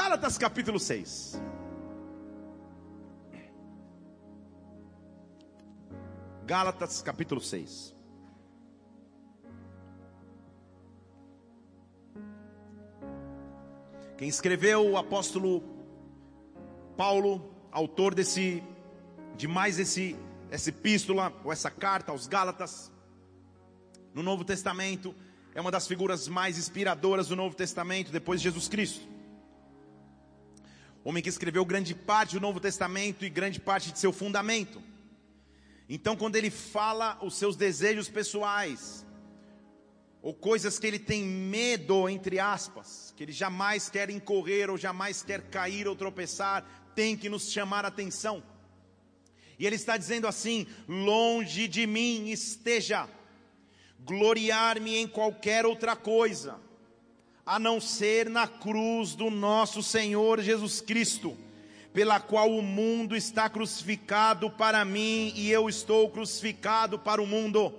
[0.00, 1.42] Gálatas capítulo 6.
[6.46, 7.96] Gálatas capítulo 6.
[14.16, 15.64] Quem escreveu o apóstolo
[16.96, 18.62] Paulo, autor desse
[19.36, 20.16] de mais esse
[20.48, 22.92] essa epístola ou essa carta aos Gálatas
[24.14, 25.12] no Novo Testamento,
[25.56, 29.17] é uma das figuras mais inspiradoras do Novo Testamento depois de Jesus Cristo.
[31.04, 34.82] Homem que escreveu grande parte do Novo Testamento e grande parte de seu fundamento.
[35.88, 39.06] Então, quando ele fala os seus desejos pessoais,
[40.20, 45.22] ou coisas que ele tem medo, entre aspas, que ele jamais quer incorrer, ou jamais
[45.22, 48.42] quer cair ou tropeçar, tem que nos chamar a atenção.
[49.58, 53.08] E ele está dizendo assim: longe de mim esteja
[54.00, 56.60] gloriar-me em qualquer outra coisa,
[57.48, 61.34] a não ser na cruz do nosso Senhor Jesus Cristo,
[61.94, 67.72] pela qual o mundo está crucificado para mim e eu estou crucificado para o mundo.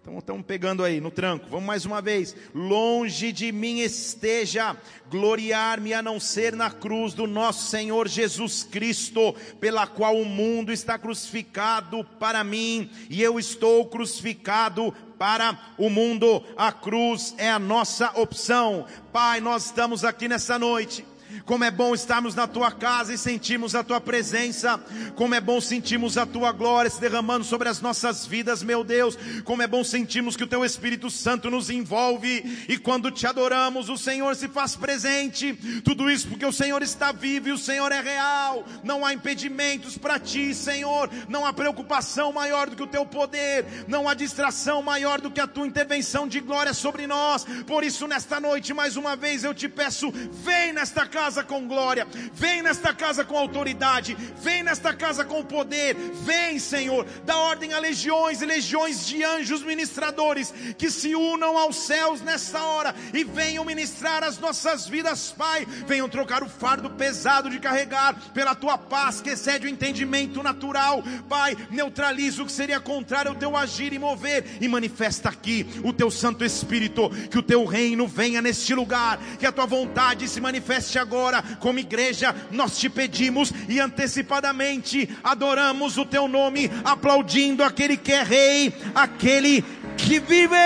[0.00, 1.46] Então estamos pegando aí no tranco.
[1.48, 2.34] Vamos mais uma vez.
[2.52, 4.76] Longe de mim esteja
[5.08, 10.72] gloriar-me a não ser na cruz do nosso Senhor Jesus Cristo, pela qual o mundo
[10.72, 16.42] está crucificado para mim e eu estou crucificado para o mundo.
[16.56, 18.86] A cruz é a nossa opção.
[19.12, 21.06] Pai, nós estamos aqui nessa noite
[21.44, 24.78] como é bom estarmos na tua casa e sentirmos a tua presença.
[25.14, 29.18] Como é bom sentirmos a tua glória se derramando sobre as nossas vidas, meu Deus.
[29.44, 33.88] Como é bom sentirmos que o teu Espírito Santo nos envolve e quando te adoramos,
[33.88, 35.52] o Senhor se faz presente.
[35.84, 38.64] Tudo isso porque o Senhor está vivo e o Senhor é real.
[38.84, 41.10] Não há impedimentos para ti, Senhor.
[41.28, 43.66] Não há preocupação maior do que o teu poder.
[43.88, 47.44] Não há distração maior do que a tua intervenção de glória sobre nós.
[47.66, 51.66] Por isso, nesta noite, mais uma vez, eu te peço, vem nesta casa casa com
[51.66, 57.72] glória, vem nesta casa com autoridade, vem nesta casa com poder, vem, Senhor, dá ordem
[57.72, 63.24] a legiões e legiões de anjos ministradores que se unam aos céus nesta hora e
[63.24, 65.64] venham ministrar as nossas vidas, Pai.
[65.86, 71.02] Venham trocar o fardo pesado de carregar pela tua paz que excede o entendimento natural,
[71.30, 71.56] Pai.
[71.70, 76.10] Neutraliza o que seria contrário ao teu agir e mover e manifesta aqui o teu
[76.10, 80.98] Santo Espírito, que o teu reino venha neste lugar, que a tua vontade se manifeste
[80.98, 87.96] agora agora, como igreja, nós te pedimos e antecipadamente adoramos o teu nome, aplaudindo aquele
[87.96, 89.62] que é rei, aquele
[89.96, 90.56] que vive.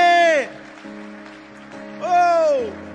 [2.00, 2.86] Oh!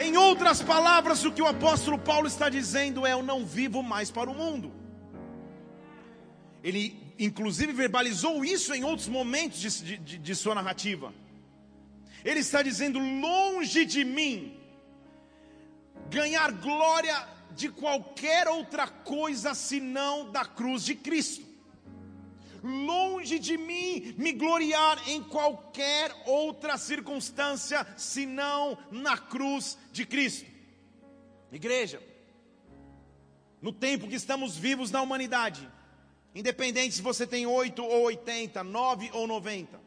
[0.00, 4.08] Em outras palavras, o que o apóstolo Paulo está dizendo é: Eu não vivo mais
[4.10, 4.72] para o mundo.
[6.62, 11.12] Ele, inclusive, verbalizou isso em outros momentos de, de, de sua narrativa.
[12.24, 14.55] Ele está dizendo: Longe de mim
[16.10, 21.44] ganhar glória de qualquer outra coisa senão da cruz de Cristo.
[22.62, 30.46] Longe de mim me gloriar em qualquer outra circunstância senão na cruz de Cristo.
[31.50, 32.02] Igreja,
[33.62, 35.68] no tempo que estamos vivos na humanidade,
[36.34, 39.80] independente se você tem 8 ou 80, 9 ou 90,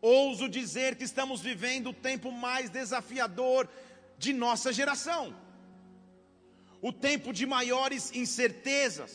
[0.00, 3.68] ouso dizer que estamos vivendo o tempo mais desafiador
[4.26, 5.22] de nossa geração.
[6.88, 9.12] O tempo de maiores incertezas,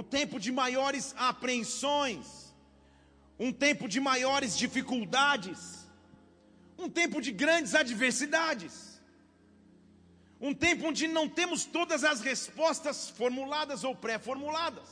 [0.00, 2.26] o tempo de maiores apreensões,
[3.46, 5.60] um tempo de maiores dificuldades,
[6.78, 8.74] um tempo de grandes adversidades,
[10.40, 14.90] um tempo onde não temos todas as respostas formuladas ou pré-formuladas.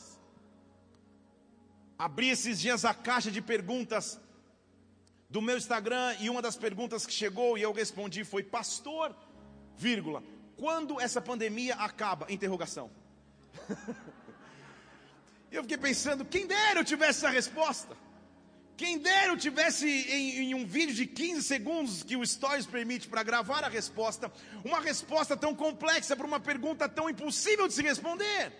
[1.98, 4.04] Abri esses dias a caixa de perguntas
[5.32, 9.16] do meu Instagram e uma das perguntas que chegou e eu respondi foi pastor,
[9.78, 10.22] vírgula,
[10.58, 12.30] quando essa pandemia acaba?
[12.30, 12.90] Interrogação.
[15.50, 17.96] eu fiquei pensando, quem dera eu tivesse essa resposta.
[18.76, 23.08] Quem dera eu tivesse em, em, um vídeo de 15 segundos que o Stories permite
[23.08, 24.30] para gravar a resposta,
[24.62, 28.52] uma resposta tão complexa para uma pergunta tão impossível de se responder.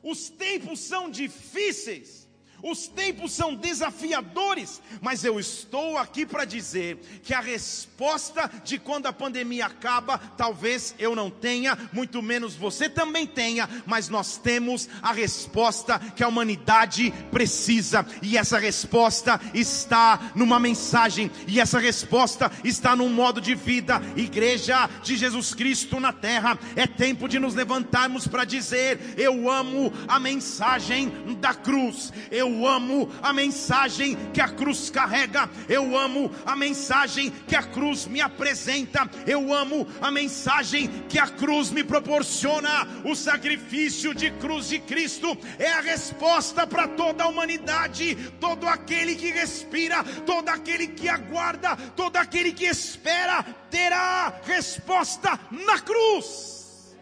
[0.00, 2.29] Os tempos são difíceis.
[2.62, 9.06] Os tempos são desafiadores, mas eu estou aqui para dizer que a resposta de quando
[9.06, 14.88] a pandemia acaba, talvez eu não tenha, muito menos você também tenha, mas nós temos
[15.02, 22.50] a resposta que a humanidade precisa, e essa resposta está numa mensagem, e essa resposta
[22.62, 24.02] está num modo de vida.
[24.16, 29.92] Igreja de Jesus Cristo na terra, é tempo de nos levantarmos para dizer: Eu amo
[30.06, 31.10] a mensagem
[31.40, 37.30] da cruz, eu eu amo a mensagem que a cruz carrega, eu amo a mensagem
[37.30, 42.86] que a cruz me apresenta, eu amo a mensagem que a cruz me proporciona.
[43.04, 49.14] O sacrifício de cruz de Cristo é a resposta para toda a humanidade, todo aquele
[49.14, 56.96] que respira, todo aquele que aguarda, todo aquele que espera, terá resposta na cruz.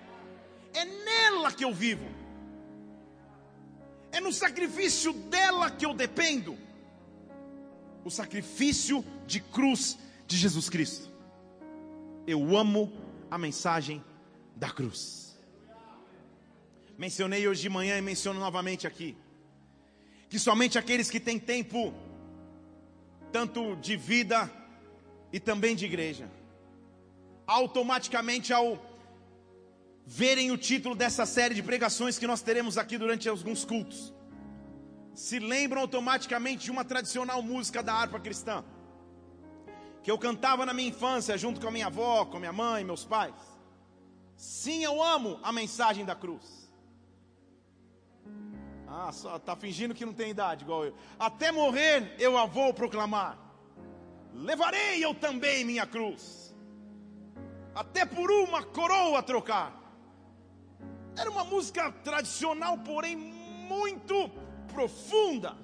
[0.75, 2.18] É nela que eu vivo.
[4.13, 6.57] É no sacrifício dela que eu dependo.
[8.05, 11.09] O sacrifício de cruz de Jesus Cristo.
[12.27, 12.93] Eu amo
[13.31, 14.05] a mensagem
[14.57, 15.39] da cruz.
[16.97, 19.17] Mencionei hoje de manhã e menciono novamente aqui.
[20.29, 21.95] Que somente aqueles que têm tempo,
[23.31, 24.51] tanto de vida
[25.33, 26.31] e também de igreja,
[27.47, 28.88] automaticamente ao
[30.11, 34.15] verem o título dessa série de pregações que nós teremos aqui durante alguns cultos,
[35.13, 38.65] se lembram automaticamente de uma tradicional música da harpa cristã,
[40.03, 42.85] que eu cantava na minha infância junto com a minha avó, com a minha mãe,
[42.85, 43.35] meus pais.
[44.35, 46.73] Sim, eu amo a mensagem da cruz.
[48.87, 50.95] Ah, só tá fingindo que não tem idade igual eu.
[51.19, 53.37] Até morrer eu a vou proclamar.
[54.33, 56.57] Levarei eu também minha cruz.
[57.75, 59.78] Até por uma coroa trocar.
[61.19, 64.31] Era uma música tradicional, porém muito
[64.73, 65.57] profunda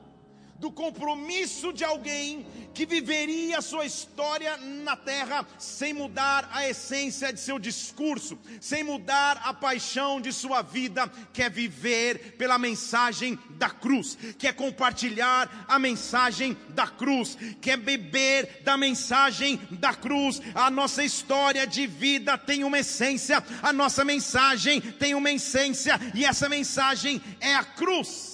[0.59, 7.41] do compromisso de alguém que viveria sua história na terra sem mudar a essência de
[7.41, 14.19] seu discurso, sem mudar a paixão de sua vida, quer viver pela mensagem da cruz,
[14.39, 20.41] quer compartilhar a mensagem da cruz, quer beber da mensagem da cruz.
[20.55, 26.25] A nossa história de vida tem uma essência, a nossa mensagem tem uma essência, e
[26.25, 28.34] essa mensagem é a cruz.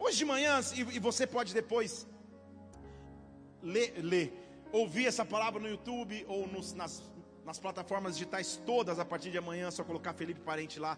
[0.00, 2.06] Hoje de manhã, e você pode depois
[3.60, 4.32] ler, ler
[4.70, 7.02] ouvir essa palavra no YouTube ou nos, nas,
[7.44, 10.96] nas plataformas digitais todas a partir de amanhã, só colocar Felipe Parente lá,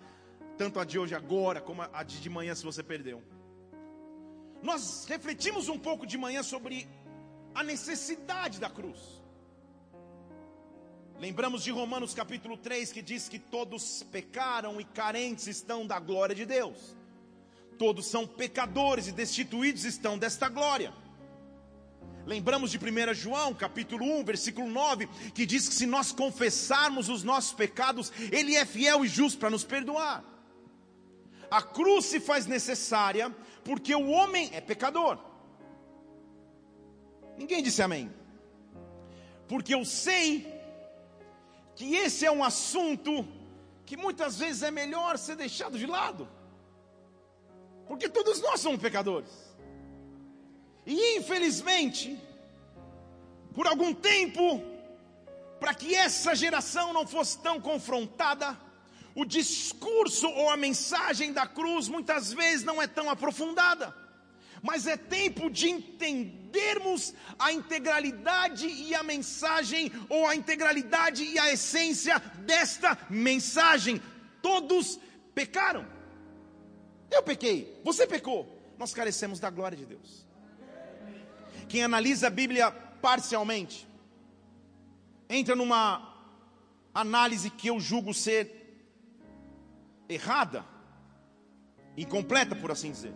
[0.58, 3.23] tanto a de hoje agora como a de, de manhã se você perdeu.
[4.62, 6.87] Nós refletimos um pouco de manhã sobre
[7.55, 9.23] a necessidade da cruz.
[11.19, 16.35] Lembramos de Romanos capítulo 3 que diz que todos pecaram e carentes estão da glória
[16.35, 17.00] de Deus
[17.81, 20.93] todos são pecadores e destituídos estão desta glória.
[22.27, 27.25] Lembramos de 1 João, capítulo 1, versículo 9, que diz que se nós confessarmos os
[27.25, 30.23] nossos pecados, Ele é fiel e justo para nos perdoar.
[31.50, 33.35] A cruz se faz necessária
[33.65, 35.19] porque o homem é pecador.
[37.38, 38.12] Ninguém disse amém.
[39.49, 40.47] Porque eu sei
[41.75, 43.27] que esse é um assunto
[43.87, 46.29] que muitas vezes é melhor ser deixado de lado.
[47.90, 49.28] Porque todos nós somos pecadores.
[50.87, 52.16] E infelizmente,
[53.52, 54.62] por algum tempo,
[55.58, 58.56] para que essa geração não fosse tão confrontada,
[59.12, 63.93] o discurso ou a mensagem da cruz muitas vezes não é tão aprofundada.
[64.62, 71.52] Mas é tempo de entendermos a integralidade e a mensagem, ou a integralidade e a
[71.52, 74.00] essência desta mensagem.
[74.40, 75.00] Todos
[75.34, 75.98] pecaram.
[77.10, 78.46] Eu pequei, você pecou.
[78.78, 80.26] Nós carecemos da glória de Deus.
[81.68, 83.86] Quem analisa a Bíblia parcialmente,
[85.29, 86.10] entra numa
[86.93, 88.60] análise que eu julgo ser
[90.08, 90.64] errada,
[91.96, 93.14] incompleta, por assim dizer.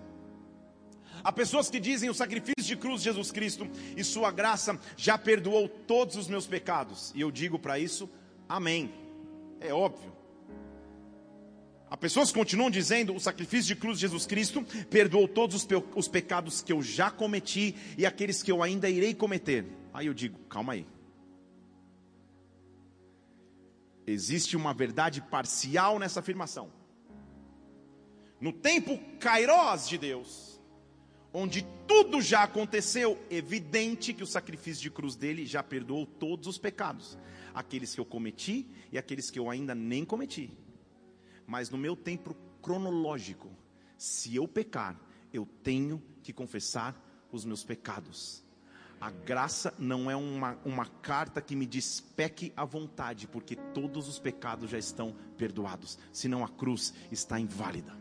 [1.23, 5.17] Há pessoas que dizem o sacrifício de cruz de Jesus Cristo e sua graça já
[5.17, 7.13] perdoou todos os meus pecados.
[7.15, 8.09] E eu digo para isso,
[8.49, 8.93] amém.
[9.61, 10.14] É óbvio.
[11.95, 15.77] Há pessoas continuam dizendo: o sacrifício de cruz de Jesus Cristo perdoou todos os, pe
[15.95, 19.65] os pecados que eu já cometi e aqueles que eu ainda irei cometer.
[19.93, 20.85] Aí eu digo: calma aí.
[24.05, 26.73] Existe uma verdade parcial nessa afirmação.
[28.41, 30.61] No tempo kairós de Deus,
[31.33, 36.59] onde tudo já aconteceu, evidente que o sacrifício de cruz dele já perdoou todos os
[36.59, 37.17] pecados,
[37.55, 40.64] aqueles que eu cometi e aqueles que eu ainda nem cometi
[41.47, 43.51] mas no meu tempo cronológico,
[43.97, 44.99] se eu pecar,
[45.33, 46.95] eu tenho que confessar
[47.31, 48.45] os meus pecados.
[49.01, 54.09] A graça não é uma, uma carta que me diz peque à vontade, porque todos
[54.09, 57.95] os pecados já estão perdoados, senão a cruz está inválida.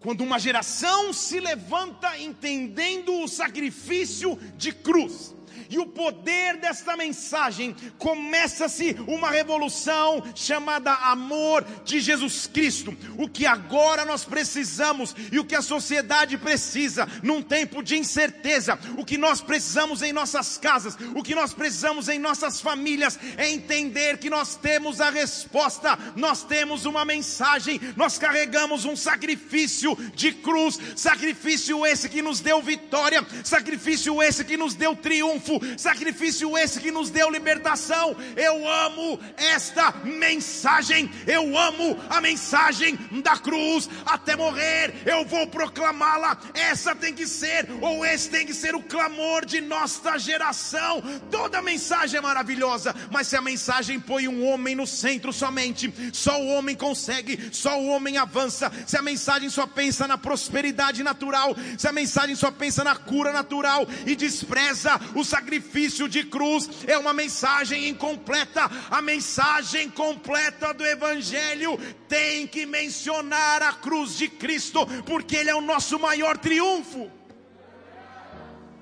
[0.00, 5.34] Quando uma geração se levanta entendendo o sacrifício de cruz,
[5.68, 12.96] E o poder desta mensagem começa-se uma revolução chamada amor de Jesus Cristo.
[13.18, 18.78] O que agora nós precisamos e o que a sociedade precisa num tempo de incerteza,
[18.96, 23.50] o que nós precisamos em nossas casas, o que nós precisamos em nossas famílias é
[23.50, 30.32] entender que nós temos a resposta, nós temos uma mensagem, nós carregamos um sacrifício de
[30.32, 35.45] cruz, sacrifício esse que nos deu vitória, sacrifício esse que nos deu triunfo,
[35.76, 38.16] sacrifício esse que nos deu libertação.
[38.36, 44.94] Eu amo esta mensagem, eu amo a mensagem da cruz até morrer.
[45.04, 46.38] Eu vou proclamá-la.
[46.54, 51.02] Essa tem que ser, ou esse tem que ser o clamor de nossa geração.
[51.30, 56.40] Toda mensagem é maravilhosa, mas se a mensagem põe um homem no centro somente, só
[56.40, 58.70] o homem consegue, só o homem avança.
[58.86, 63.32] Se a mensagem só pensa na prosperidade natural, se a mensagem só pensa na cura
[63.32, 68.62] natural e despreza o sacrifício de cruz, é uma mensagem incompleta.
[68.90, 71.78] A mensagem completa do Evangelho
[72.08, 77.10] tem que mencionar a cruz de Cristo, porque Ele é o nosso maior triunfo.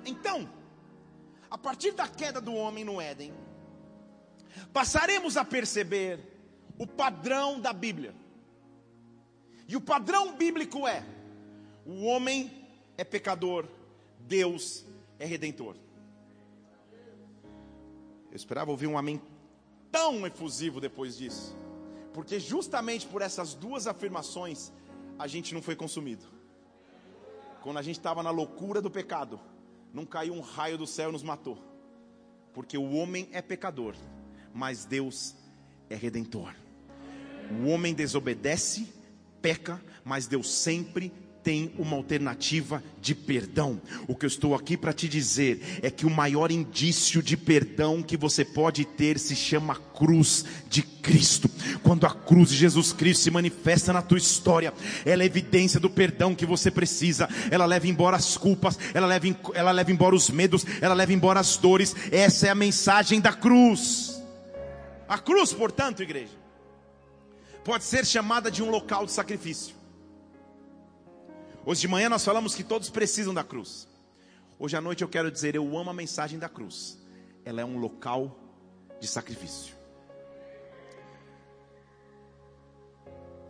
[0.05, 0.49] Então,
[1.51, 3.33] a partir da queda do homem no Éden,
[4.73, 6.21] passaremos a perceber
[6.79, 8.15] o padrão da Bíblia.
[9.67, 11.03] E o padrão bíblico é:
[11.85, 13.67] o homem é pecador,
[14.21, 14.85] Deus
[15.19, 15.84] é redentor.
[18.35, 19.23] Eu esperava ouvir um amém
[19.93, 21.57] tão efusivo depois disso,
[22.13, 24.73] porque justamente por essas duas afirmações
[25.17, 26.25] a gente não foi consumido.
[27.63, 29.39] Quando a gente estava na loucura do pecado,
[29.93, 31.57] não caiu um raio do céu e nos matou,
[32.53, 33.95] porque o homem é pecador,
[34.53, 35.37] mas Deus
[35.89, 36.53] é redentor.
[37.63, 38.93] O homem desobedece,
[39.41, 41.13] peca, mas Deus sempre
[41.45, 43.81] tem uma alternativa de perdão.
[44.09, 48.03] O que eu estou aqui para te dizer é que o maior indício de perdão
[48.03, 51.51] que você pode ter se chama cruz de Cristo.
[51.83, 54.73] Quando a cruz de Jesus Cristo se manifesta na tua história,
[55.05, 57.29] ela é evidência do perdão que você precisa.
[57.51, 61.41] Ela leva embora as culpas, ela leva, ela leva embora os medos, ela leva embora
[61.41, 61.95] as dores.
[62.11, 64.19] Essa é a mensagem da cruz.
[65.07, 66.33] A cruz, portanto, igreja,
[67.63, 69.84] pode ser chamada de um local de sacrifício.
[71.67, 73.89] Hoje de manhã nós falamos que todos precisam da cruz.
[74.59, 76.99] Hoje à noite eu quero dizer, eu amo a mensagem da cruz.
[77.43, 78.39] Ela é um local
[79.01, 79.75] de sacrifício.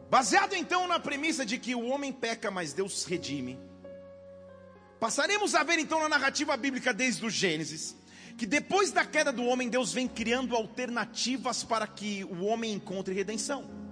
[0.09, 3.59] Baseado então na premissa de que o homem peca, mas Deus redime.
[5.01, 7.97] Passaremos a ver então na narrativa bíblica desde o Gênesis,
[8.39, 13.13] que depois da queda do homem, Deus vem criando alternativas para que o homem encontre
[13.13, 13.84] redenção.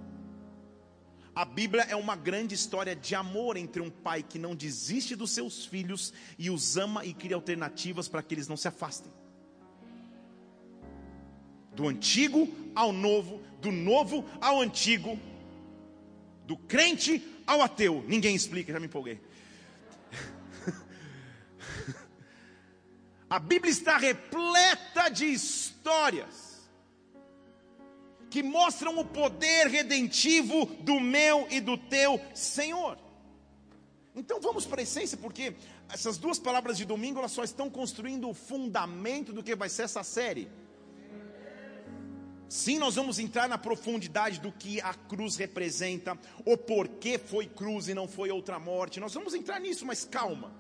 [1.34, 5.30] A Bíblia é uma grande história de amor entre um pai que não desiste dos
[5.30, 9.10] seus filhos e os ama e cria alternativas para que eles não se afastem.
[11.74, 15.18] Do antigo ao novo, do novo ao antigo,
[16.44, 18.04] do crente ao ateu.
[18.06, 19.18] Ninguém explica, já me empolguei.
[23.30, 26.41] A Bíblia está repleta de histórias
[28.32, 32.96] que mostram o poder redentivo do meu e do teu Senhor.
[34.16, 35.54] Então vamos para a essência, porque
[35.90, 39.82] essas duas palavras de domingo elas só estão construindo o fundamento do que vai ser
[39.82, 40.48] essa série.
[42.48, 47.88] Sim, nós vamos entrar na profundidade do que a cruz representa, o porquê foi cruz
[47.88, 48.98] e não foi outra morte.
[48.98, 50.54] Nós vamos entrar nisso, mas calma.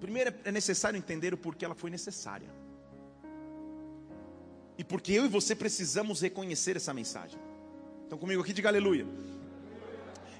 [0.00, 2.59] Primeiro é necessário entender o porquê ela foi necessária.
[4.80, 7.38] E porque eu e você precisamos reconhecer essa mensagem.
[8.04, 8.50] Estão comigo aqui?
[8.50, 9.06] Diga aleluia.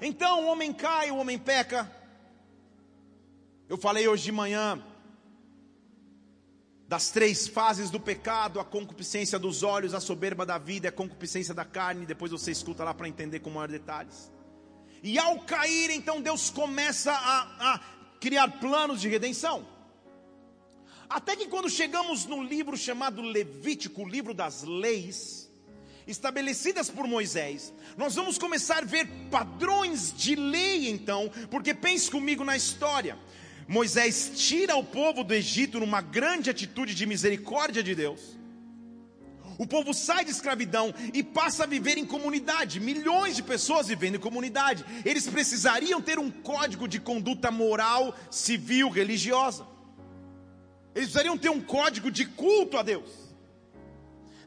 [0.01, 1.87] Então o homem cai, o homem peca.
[3.69, 4.83] Eu falei hoje de manhã
[6.87, 11.53] das três fases do pecado: a concupiscência dos olhos, a soberba da vida, a concupiscência
[11.53, 12.07] da carne.
[12.07, 14.31] Depois você escuta lá para entender com maiores detalhes.
[15.03, 17.79] E ao cair, então Deus começa a, a
[18.19, 19.67] criar planos de redenção.
[21.11, 25.51] Até que quando chegamos no livro chamado Levítico, o livro das leis,
[26.07, 32.45] estabelecidas por Moisés, nós vamos começar a ver padrões de lei então, porque pense comigo
[32.45, 33.19] na história.
[33.67, 38.37] Moisés tira o povo do Egito numa grande atitude de misericórdia de Deus.
[39.57, 44.15] O povo sai de escravidão e passa a viver em comunidade, milhões de pessoas vivendo
[44.15, 44.85] em comunidade.
[45.03, 49.70] Eles precisariam ter um código de conduta moral, civil, religiosa.
[50.93, 53.09] Eles precisariam ter um código de culto a Deus.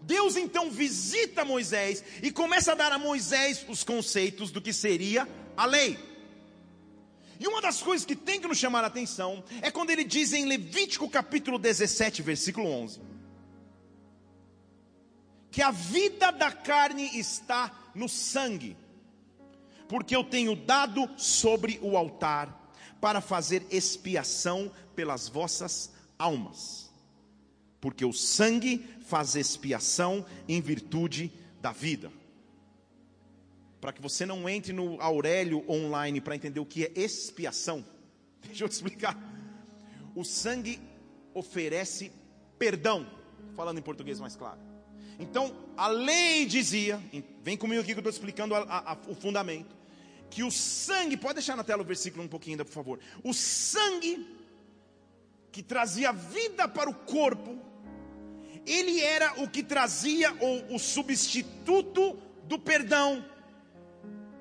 [0.03, 5.27] Deus então visita Moisés e começa a dar a Moisés os conceitos do que seria
[5.57, 5.99] a lei.
[7.41, 10.33] E uma das coisas que tem que nos chamar a atenção é quando ele diz
[10.33, 13.01] em Levítico capítulo 17, versículo 11,
[15.51, 18.77] que a vida da carne está no sangue,
[19.89, 26.91] porque eu tenho dado sobre o altar para fazer expiação pelas vossas almas,
[27.81, 32.11] porque o sangue faz expiação em virtude da vida
[33.85, 37.85] para que você não entre no Aurélio online para entender o que é expiação.
[38.41, 39.15] Deixa eu te explicar.
[40.15, 40.81] O sangue
[41.35, 42.11] oferece
[42.59, 43.07] perdão,
[43.55, 44.59] falando em português mais claro.
[45.21, 46.99] Então, a lei dizia,
[47.43, 49.77] vem comigo aqui que eu estou explicando a, a, o fundamento,
[50.31, 52.99] que o sangue, pode deixar na tela o versículo um pouquinho ainda, por favor.
[53.23, 54.27] O sangue
[55.55, 57.57] que trazia vida para o corpo,
[58.67, 63.25] ele era o que trazia ou o substituto do perdão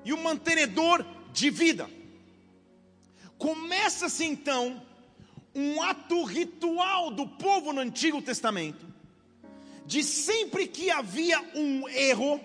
[0.04, 1.88] e o mantenedor de vida.
[3.38, 4.82] Começa-se então
[5.54, 8.84] um ato ritual do povo no Antigo Testamento,
[9.86, 12.40] de sempre que havia um erro,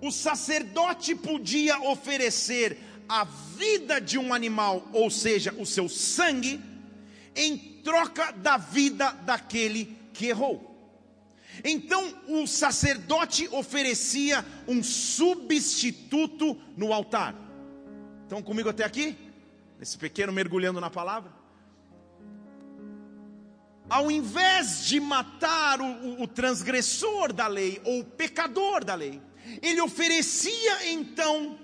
[0.00, 2.76] o sacerdote podia oferecer
[3.08, 6.73] a vida de um animal, ou seja, o seu sangue,
[7.34, 10.72] em troca da vida daquele que errou.
[11.62, 17.34] Então o sacerdote oferecia um substituto no altar.
[18.22, 19.16] Estão comigo até aqui?
[19.78, 21.32] Nesse pequeno mergulhando na palavra?
[23.88, 29.20] Ao invés de matar o, o, o transgressor da lei ou o pecador da lei,
[29.60, 31.58] ele oferecia então,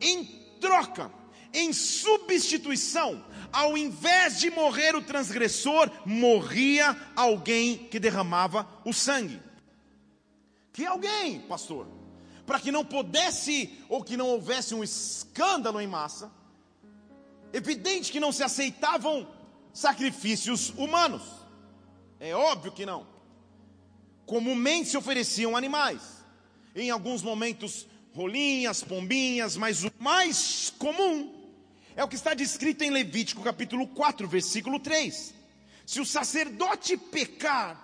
[0.00, 0.24] em
[0.58, 1.10] troca,
[1.54, 9.40] em substituição, ao invés de morrer o transgressor, morria alguém que derramava o sangue.
[10.72, 11.86] Que alguém, pastor?
[12.44, 16.30] Para que não pudesse ou que não houvesse um escândalo em massa,
[17.52, 19.26] evidente que não se aceitavam
[19.72, 21.22] sacrifícios humanos.
[22.18, 23.06] É óbvio que não.
[24.26, 26.24] Comumente se ofereciam animais.
[26.74, 31.43] Em alguns momentos, rolinhas, pombinhas, mas o mais comum
[31.96, 35.34] é o que está descrito em Levítico capítulo 4, versículo 3.
[35.86, 37.80] Se o sacerdote pecar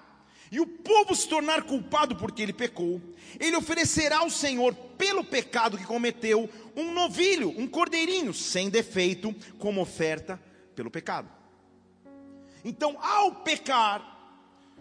[0.50, 3.00] e o povo se tornar culpado porque ele pecou,
[3.38, 9.80] ele oferecerá ao Senhor, pelo pecado que cometeu, um novilho, um cordeirinho, sem defeito, como
[9.80, 10.40] oferta
[10.74, 11.28] pelo pecado.
[12.64, 14.18] Então, ao pecar,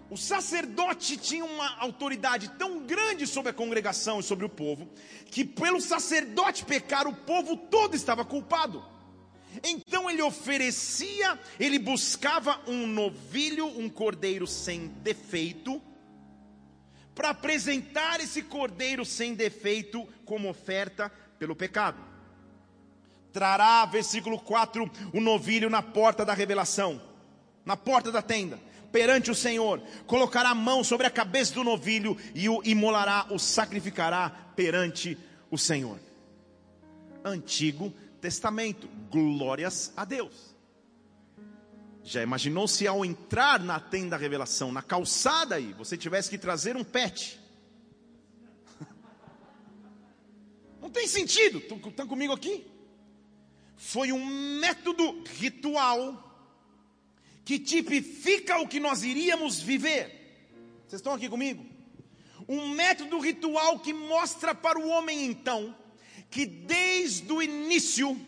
[0.09, 4.89] o sacerdote tinha uma autoridade tão grande sobre a congregação e sobre o povo,
[5.27, 8.83] que pelo sacerdote pecar, o povo todo estava culpado.
[9.63, 15.81] Então ele oferecia, ele buscava um novilho, um cordeiro sem defeito,
[17.15, 21.97] para apresentar esse cordeiro sem defeito como oferta pelo pecado.
[23.33, 27.01] Trará, versículo 4, o novilho na porta da revelação,
[27.65, 28.59] na porta da tenda,
[28.91, 33.37] perante o Senhor, colocará a mão sobre a cabeça do novilho e o imolará, o
[33.37, 35.17] sacrificará perante
[35.51, 35.99] o Senhor.
[37.23, 38.87] Antigo Testamento.
[39.09, 40.55] Glórias a Deus.
[42.03, 46.37] Já imaginou se ao entrar na tenda da revelação, na calçada aí, você tivesse que
[46.37, 47.39] trazer um pet?
[50.81, 51.59] Não tem sentido.
[51.59, 52.65] Estão comigo aqui?
[53.75, 54.25] Foi um
[54.59, 56.25] método ritual
[57.45, 60.17] que tipifica o que nós iríamos viver.
[60.87, 61.65] Vocês estão aqui comigo?
[62.47, 65.75] Um método ritual que mostra para o homem então
[66.29, 68.19] que desde o início,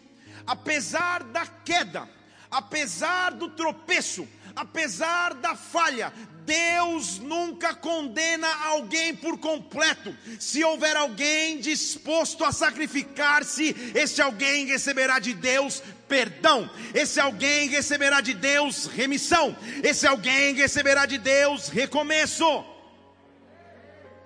[0.46, 2.10] apesar da queda,
[2.50, 6.12] apesar do tropeço, apesar da falha,
[6.46, 10.16] Deus nunca condena alguém por completo.
[10.40, 18.20] Se houver alguém disposto a sacrificar-se, esse alguém receberá de Deus perdão, esse alguém receberá
[18.20, 22.71] de Deus remissão, esse alguém receberá de Deus recomeço.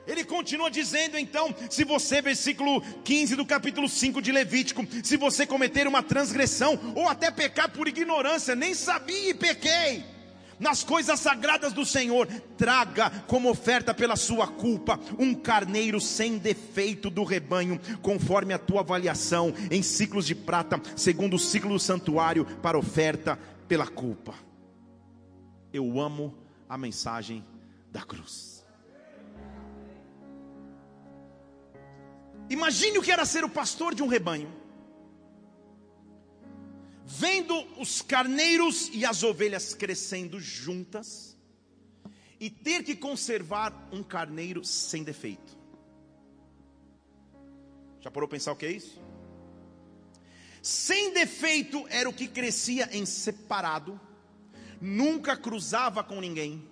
[0.08, 5.46] Ele continua dizendo então, se você, versículo 15 do capítulo 5 de Levítico, se você
[5.46, 10.04] cometer uma transgressão ou até pecar por ignorância, nem sabia e pequei,
[10.60, 17.10] nas coisas sagradas do Senhor, traga como oferta pela sua culpa um carneiro sem defeito
[17.10, 22.46] do rebanho, conforme a tua avaliação, em ciclos de prata, segundo o ciclo do santuário,
[22.62, 23.38] para oferta
[23.68, 24.34] pela culpa.
[25.74, 26.34] Eu amo
[26.70, 27.44] a mensagem
[27.92, 28.55] da cruz.
[32.50, 34.54] Imagine o que era ser o pastor de um rebanho,
[37.06, 41.36] vendo os carneiros e as ovelhas crescendo juntas,
[42.40, 45.58] e ter que conservar um carneiro sem defeito.
[48.02, 49.02] Já parou pensar o que é isso?
[50.66, 54.02] sem defeito era o que crescia em separado,
[54.82, 56.68] nunca cruzava com ninguém,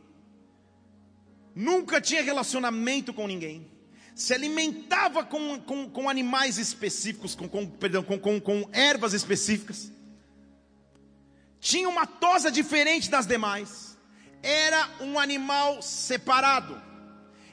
[1.53, 3.69] nunca tinha relacionamento com ninguém,
[4.15, 9.91] se alimentava com, com, com animais específicos, com, com, perdão, com, com, com ervas específicas,
[11.59, 13.97] tinha uma tosa diferente das demais,
[14.41, 16.79] era um animal separado.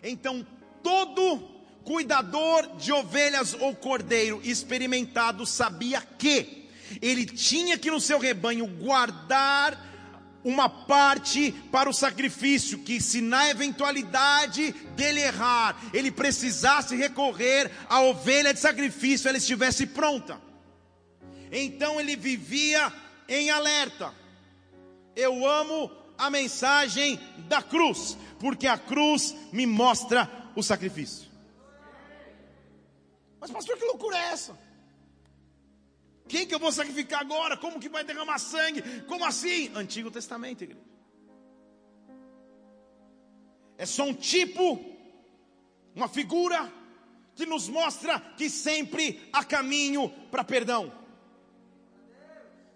[0.03, 0.47] Então,
[0.83, 1.39] todo
[1.85, 6.69] cuidador de ovelhas ou cordeiro experimentado sabia que
[7.01, 9.90] ele tinha que no seu rebanho guardar
[10.43, 18.01] uma parte para o sacrifício, que se na eventualidade dele errar, ele precisasse recorrer à
[18.01, 20.41] ovelha de sacrifício, ela estivesse pronta.
[21.53, 22.93] Então ele vivia
[23.29, 24.15] em alerta.
[25.15, 31.29] Eu amo a mensagem da cruz, porque a cruz me mostra o sacrifício.
[33.41, 34.70] Mas pastor, que loucura é essa?
[36.31, 37.57] Quem que eu vou sacrificar agora?
[37.57, 38.83] Como que vai derramar sangue?
[39.09, 39.69] Como assim?
[39.75, 40.81] Antigo Testamento, igreja.
[43.77, 44.79] É só um tipo,
[45.93, 46.73] uma figura
[47.35, 50.93] que nos mostra que sempre há caminho para perdão.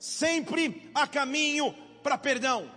[0.01, 2.69] Sempre há caminho para perdão.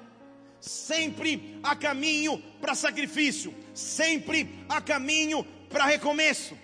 [0.61, 3.51] Sempre há caminho para sacrifício.
[3.73, 6.55] Sempre há caminho para recomeço.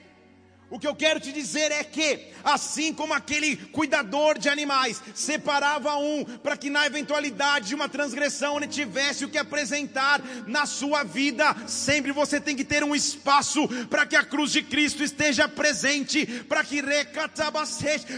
[0.73, 5.95] O que eu quero te dizer é que, assim como aquele cuidador de animais separava
[5.97, 11.03] um para que na eventualidade de uma transgressão ele tivesse o que apresentar na sua
[11.03, 15.47] vida, sempre você tem que ter um espaço para que a cruz de Cristo esteja
[15.47, 16.81] presente, para que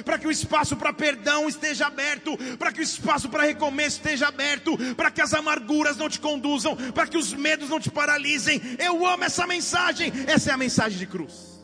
[0.06, 4.30] para que o espaço para perdão esteja aberto, para que o espaço para recomeço esteja
[4.30, 8.62] aberto, para que as amarguras não te conduzam, para que os medos não te paralisem.
[8.80, 10.10] Eu amo essa mensagem.
[10.26, 11.55] Essa é a mensagem de cruz.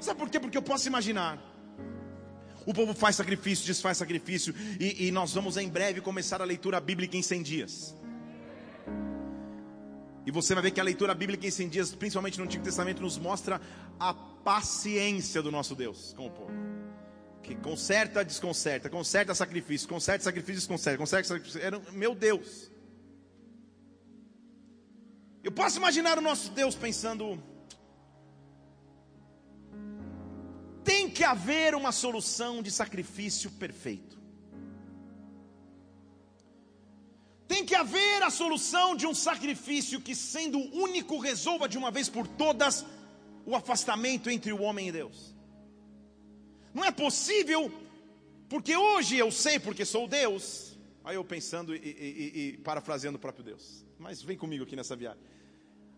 [0.00, 0.38] Sabe por quê?
[0.38, 1.38] Porque eu posso imaginar.
[2.66, 6.78] O povo faz sacrifício, desfaz sacrifício, e, e nós vamos em breve começar a leitura
[6.80, 7.94] bíblica em 100 dias.
[10.26, 13.00] E você vai ver que a leitura bíblica em 100 dias, principalmente no Antigo Testamento,
[13.00, 13.58] nos mostra
[13.98, 16.52] a paciência do nosso Deus com o povo.
[17.42, 21.62] Que conserta, desconcerta, conserta sacrifício, conserta sacrifício, desconcerta, conserta sacrifício.
[21.62, 22.70] Era, meu Deus.
[25.42, 27.42] Eu posso imaginar o nosso Deus pensando:
[30.88, 34.18] tem que haver uma solução de sacrifício perfeito.
[37.46, 42.08] Tem que haver a solução de um sacrifício que, sendo único, resolva de uma vez
[42.08, 42.86] por todas
[43.44, 45.34] o afastamento entre o homem e Deus.
[46.72, 47.70] Não é possível,
[48.48, 50.74] porque hoje eu sei porque sou Deus.
[51.04, 53.84] Aí eu pensando e, e, e, parafraseando o próprio Deus.
[53.98, 55.22] Mas vem comigo aqui nessa viagem.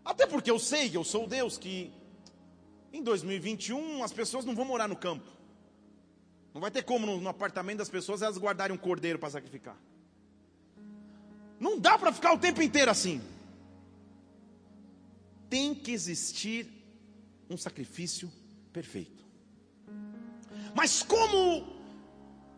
[0.03, 1.93] Até porque eu sei que eu sou Deus, que
[2.91, 5.29] em 2021, as pessoas não vão morar no campo.
[6.53, 9.77] Não vai ter como no, no apartamento das pessoas elas guardarem um cordeiro para sacrificar.
[11.59, 13.21] Não dá para ficar o tempo inteiro assim.
[15.49, 16.67] Tem que existir
[17.49, 18.31] um sacrifício
[18.73, 19.23] perfeito.
[20.73, 21.67] Mas como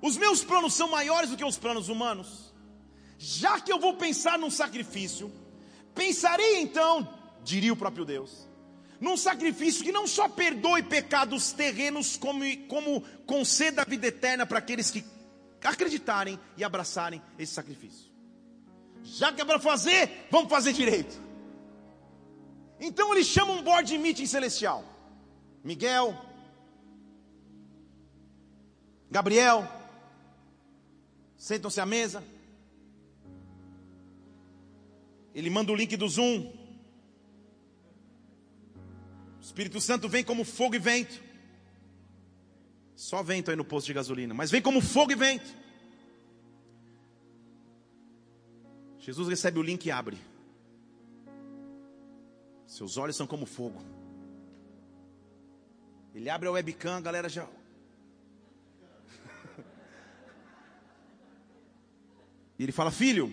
[0.01, 2.53] os meus planos são maiores do que os planos humanos,
[3.17, 5.31] já que eu vou pensar num sacrifício,
[5.93, 7.07] pensarei então,
[7.43, 8.47] diria o próprio Deus,
[8.99, 14.59] num sacrifício que não só perdoe pecados terrenos, como, como conceda a vida eterna para
[14.59, 15.03] aqueles que
[15.63, 18.11] acreditarem e abraçarem esse sacrifício.
[19.03, 21.21] Já que é para fazer, vamos fazer direito.
[22.79, 24.83] Então ele chama um board meeting celestial.
[25.63, 26.17] Miguel,
[29.09, 29.67] Gabriel,
[31.37, 32.23] sentam-se à mesa.
[35.35, 36.62] Ele manda o link do Zoom.
[39.53, 41.21] Espírito Santo vem como fogo e vento.
[42.95, 45.45] Só vento aí no posto de gasolina, mas vem como fogo e vento.
[48.97, 50.17] Jesus recebe o link e abre.
[52.65, 53.79] Seus olhos são como fogo.
[56.15, 57.47] Ele abre a webcam, a galera já.
[62.57, 63.31] e ele fala: Filho,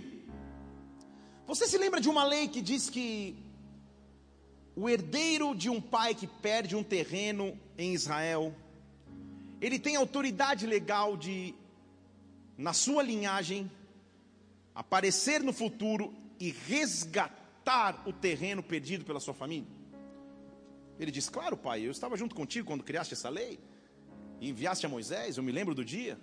[1.47, 3.49] você se lembra de uma lei que diz que
[4.77, 8.55] o herdeiro de um pai que perde um terreno em Israel,
[9.61, 11.55] ele tem autoridade legal de,
[12.57, 13.71] na sua linhagem,
[14.75, 19.69] aparecer no futuro e resgatar o terreno perdido pela sua família?
[20.99, 23.59] Ele diz: Claro, pai, eu estava junto contigo quando criaste essa lei
[24.41, 26.19] e enviaste a Moisés, eu me lembro do dia.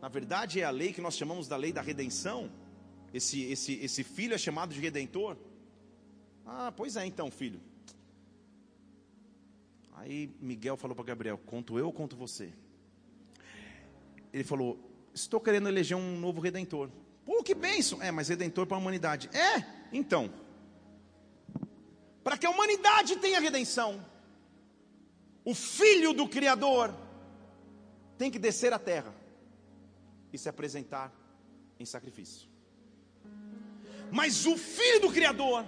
[0.00, 2.50] Na verdade, é a lei que nós chamamos da lei da redenção.
[3.12, 5.36] Esse, esse, esse filho é chamado de redentor.
[6.52, 7.60] Ah, pois é, então, filho.
[9.94, 12.52] Aí Miguel falou para Gabriel: Conto eu ou conto você?
[14.32, 14.78] ele falou:
[15.14, 16.90] Estou querendo eleger um novo redentor.
[17.24, 18.02] Pô, que bênção!
[18.02, 19.30] É, mas redentor para a humanidade.
[19.32, 20.32] É, então.
[22.24, 24.04] Para que a humanidade tenha redenção,
[25.44, 26.94] o filho do Criador
[28.18, 29.14] tem que descer à terra
[30.32, 31.12] e se apresentar
[31.78, 32.48] em sacrifício.
[34.10, 35.64] Mas o filho do Criador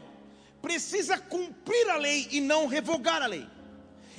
[0.62, 3.46] precisa cumprir a lei e não revogar a lei.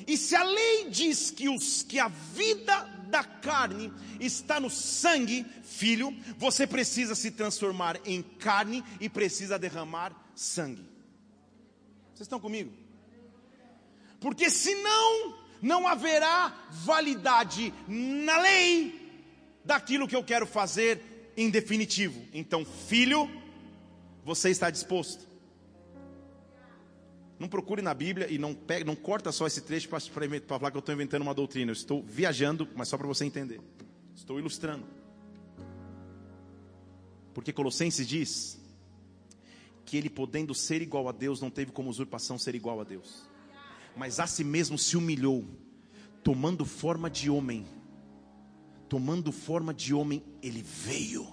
[0.05, 5.45] E se a lei diz que, os, que a vida da carne está no sangue,
[5.63, 10.83] filho, você precisa se transformar em carne e precisa derramar sangue.
[12.13, 12.71] Vocês estão comigo?
[14.19, 18.99] Porque senão não haverá validade na lei
[19.63, 22.21] daquilo que eu quero fazer em definitivo.
[22.33, 23.29] Então, filho,
[24.23, 25.32] você está disposto?
[27.43, 29.99] Não procure na Bíblia e não, pega, não corta só esse trecho para
[30.47, 31.71] falar que eu estou inventando uma doutrina.
[31.71, 33.59] Eu estou viajando, mas só para você entender.
[34.15, 34.85] Estou ilustrando.
[37.33, 38.57] Porque Colossenses diz
[39.83, 43.27] que ele, podendo ser igual a Deus, não teve como usurpação ser igual a Deus,
[43.93, 45.43] mas a si mesmo se humilhou,
[46.23, 47.65] tomando forma de homem.
[48.87, 51.32] Tomando forma de homem, ele veio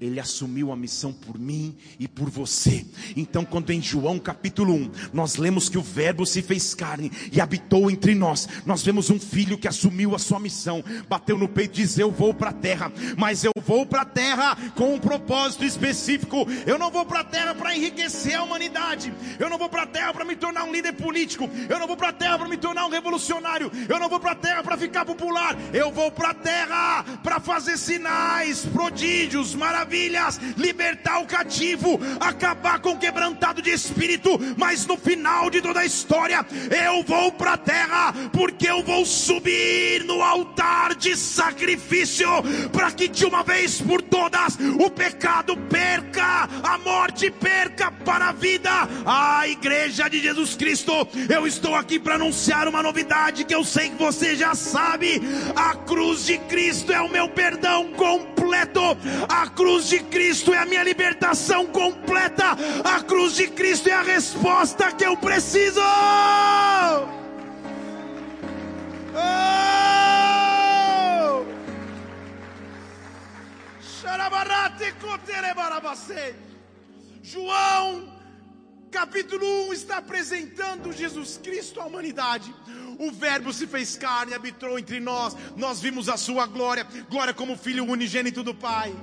[0.00, 2.84] ele assumiu a missão por mim e por você.
[3.16, 7.40] Então, quando em João capítulo 1, nós lemos que o Verbo se fez carne e
[7.40, 11.78] habitou entre nós, nós vemos um filho que assumiu a sua missão, bateu no peito
[11.78, 14.98] e diz: Eu vou para a terra, mas eu vou para a terra com um
[14.98, 16.46] propósito específico.
[16.66, 19.86] Eu não vou para a terra para enriquecer a humanidade, eu não vou para a
[19.86, 22.56] terra para me tornar um líder político, eu não vou para a terra para me
[22.56, 26.30] tornar um revolucionário, eu não vou para a terra para ficar popular, eu vou para
[26.30, 33.70] a terra para fazer sinais, prodígios, maravilhas, libertar o cativo, acabar com o quebrantado de
[33.70, 36.44] espírito, mas no final de toda a história,
[36.86, 42.28] eu vou para a terra, porque eu vou subir no altar de sacrifício,
[42.72, 48.32] para que de uma vez por todas o pecado perca, a morte perca para a
[48.32, 48.70] vida.
[49.06, 50.92] A igreja de Jesus Cristo,
[51.28, 55.22] eu estou aqui para anunciar uma novidade que eu sei que você já sabe:
[55.56, 58.80] a cruz de Cristo é o meu perdão completo,
[59.28, 62.56] a cruz de Cristo é a minha libertação completa.
[62.84, 65.80] A cruz de Cristo é a resposta que eu preciso.
[65.80, 67.24] Oh!
[77.22, 78.14] João
[78.90, 82.54] capítulo 1 está apresentando Jesus Cristo à humanidade.
[82.98, 85.36] O Verbo se fez carne, habitou entre nós.
[85.56, 88.94] Nós vimos a sua glória, glória como Filho unigênito do Pai.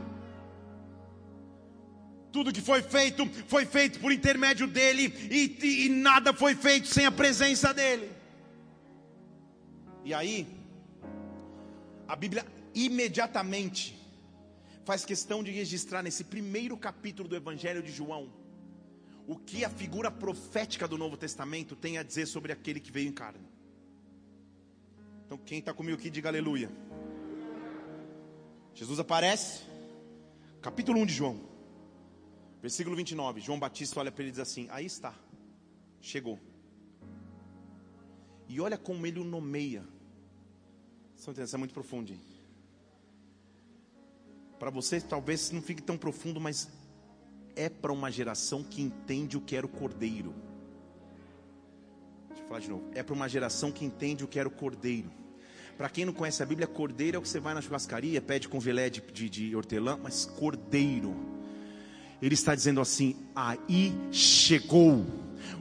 [2.32, 7.06] Tudo que foi feito, foi feito por intermédio dele, e, e, nada foi feito sem
[7.06, 8.10] a presença dele.
[10.06, 10.48] E aí,
[12.08, 14.00] a Bíblia imediatamente
[14.86, 18.32] faz questão de registrar nesse primeiro capítulo do Evangelho de João
[19.28, 23.08] o que a figura profética do Novo Testamento tem a dizer sobre aquele que veio
[23.08, 23.48] em carne.
[25.26, 26.70] Então, quem está comigo aqui, diga aleluia.
[28.74, 29.62] Jesus aparece,
[30.62, 31.50] capítulo 1 de João.
[32.62, 35.15] Versículo 29, João Batista olha para ele e diz assim: Aí está,
[36.00, 36.39] chegou.
[38.47, 39.84] E olha como ele o nomeia.
[41.17, 42.13] Isso é muito profundo.
[44.60, 46.69] Para você talvez não fique tão profundo, mas
[47.56, 50.36] é para uma geração que entende o que era o cordeiro.
[52.28, 52.91] Deixa eu falar de novo.
[52.93, 55.12] É para uma geração que entende o que era o cordeiro.
[55.78, 58.47] Para quem não conhece a Bíblia, cordeiro é o que você vai na churrascaria, pede
[58.47, 61.40] com velé de, de, de hortelã, mas cordeiro
[62.21, 65.05] ele está dizendo assim: aí chegou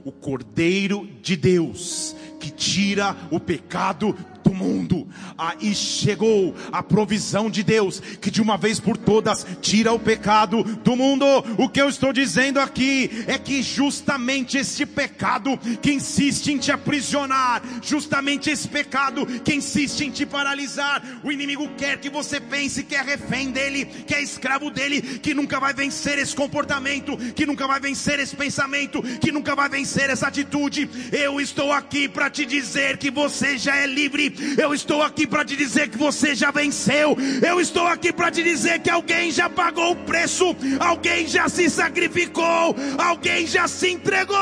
[0.05, 5.00] o Cordeiro de Deus que tira o pecado do mundo.
[5.37, 10.63] Aí chegou a provisão de Deus, que de uma vez por todas tira o pecado
[10.63, 11.25] do mundo.
[11.57, 16.71] O que eu estou dizendo aqui é que justamente esse pecado que insiste em te
[16.71, 22.83] aprisionar, justamente esse pecado que insiste em te paralisar, o inimigo quer que você pense
[22.83, 27.45] que é refém dele, que é escravo dele, que nunca vai vencer esse comportamento, que
[27.45, 30.89] nunca vai vencer esse pensamento, que nunca vai vencer essa atitude.
[31.11, 35.45] Eu estou aqui para te dizer que você já é livre eu estou aqui para
[35.45, 37.15] te dizer que você já venceu.
[37.45, 41.69] Eu estou aqui para te dizer que alguém já pagou o preço, alguém já se
[41.69, 44.37] sacrificou, alguém já se entregou.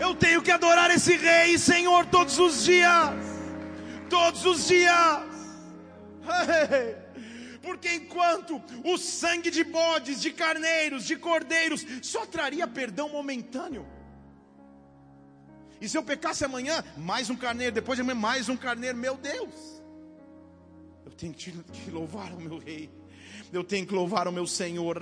[0.00, 3.10] Eu tenho que adorar esse Rei, Senhor, todos os dias.
[4.08, 5.18] Todos os dias.
[7.62, 13.86] Porque enquanto o sangue de bodes, de carneiros, de cordeiros só traria perdão momentâneo,
[15.80, 19.16] E se eu pecasse amanhã, mais um carneiro, depois de amanhã, mais um carneiro, meu
[19.16, 19.82] Deus.
[21.04, 22.90] Eu tenho que, te, que louvar o meu rei
[23.52, 24.98] eu tenho que louvar o meu Senhor,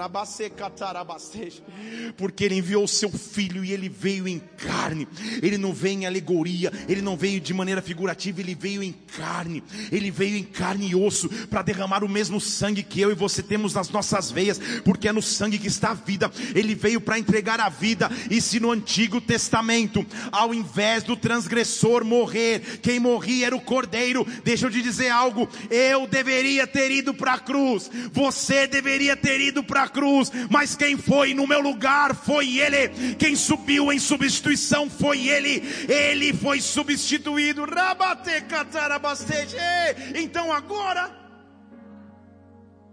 [2.17, 5.09] porque Ele enviou o seu Filho e Ele veio em carne,
[5.43, 9.63] Ele não veio em alegoria, Ele não veio de maneira figurativa, Ele veio em carne,
[9.91, 13.43] Ele veio em carne e osso, para derramar o mesmo sangue que eu e você
[13.43, 17.19] temos nas nossas veias, porque é no sangue que está a vida, Ele veio para
[17.19, 23.47] entregar a vida, e se no Antigo Testamento, ao invés do transgressor morrer, quem morria
[23.47, 27.91] era o cordeiro, deixa eu te dizer algo, eu deveria ter ido para a cruz,
[28.13, 32.59] você você deveria ter ido para a cruz, mas quem foi no meu lugar foi
[32.59, 33.15] Ele.
[33.17, 35.63] Quem subiu em substituição foi Ele.
[35.91, 37.65] Ele foi substituído.
[40.15, 41.11] Então agora,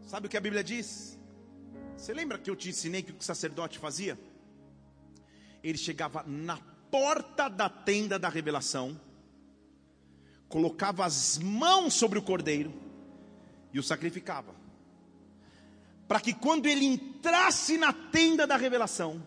[0.07, 1.19] sabe o que a Bíblia diz?
[1.97, 4.17] Você lembra que eu te ensinei que o sacerdote fazia?
[5.63, 6.57] Ele chegava na
[6.89, 8.99] porta da tenda da revelação,
[10.47, 12.73] colocava as mãos sobre o cordeiro
[13.73, 14.52] e o sacrificava
[16.13, 19.25] para que quando ele entrasse na tenda da revelação,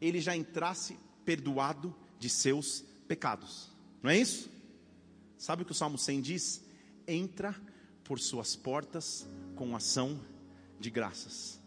[0.00, 3.70] ele já entrasse perdoado de seus pecados.
[4.02, 4.50] Não é isso?
[5.38, 6.64] Sabe o que o Salmo 100 diz?
[7.06, 7.54] Entra
[8.02, 10.20] por suas portas com ação
[10.80, 11.60] de graças.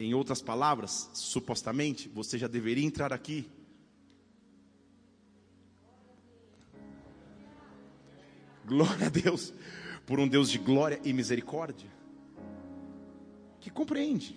[0.00, 3.48] Em outras palavras, supostamente, você já deveria entrar aqui.
[8.66, 9.54] Glória a Deus,
[10.04, 11.94] por um Deus de glória e misericórdia
[13.64, 14.36] que compreende.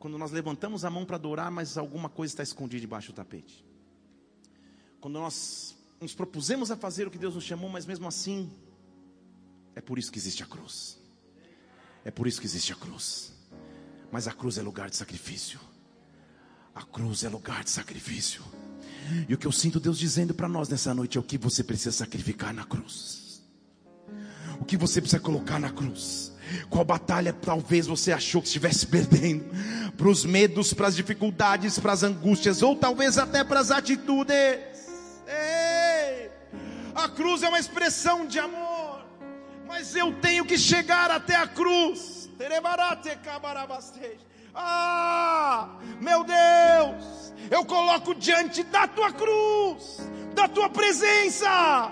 [0.00, 3.64] Quando nós levantamos a mão para adorar, mas alguma coisa está escondida debaixo do tapete.
[5.00, 8.50] Quando nós nos propusemos a fazer o que Deus nos chamou, mas mesmo assim,
[9.76, 10.98] é por isso que existe a cruz.
[12.04, 13.32] É por isso que existe a cruz.
[14.10, 15.60] Mas a cruz é lugar de sacrifício.
[16.74, 18.42] A cruz é lugar de sacrifício.
[19.28, 21.62] E o que eu sinto Deus dizendo para nós nessa noite é o que você
[21.62, 23.40] precisa sacrificar na cruz.
[24.60, 26.35] O que você precisa colocar na cruz.
[26.70, 29.44] Qual batalha talvez você achou que estivesse perdendo?
[29.96, 34.36] Para os medos, para as dificuldades, para as angústias, ou talvez até para as atitudes.
[35.26, 36.30] Ei,
[36.94, 39.06] a cruz é uma expressão de amor,
[39.66, 42.28] mas eu tenho que chegar até a cruz.
[44.54, 51.90] Ah, meu Deus, eu coloco diante da tua cruz, da tua presença,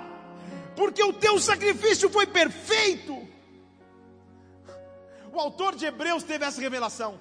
[0.77, 3.34] porque o teu sacrifício foi perfeito
[5.37, 7.18] o autor de Hebreus teve essa revelação.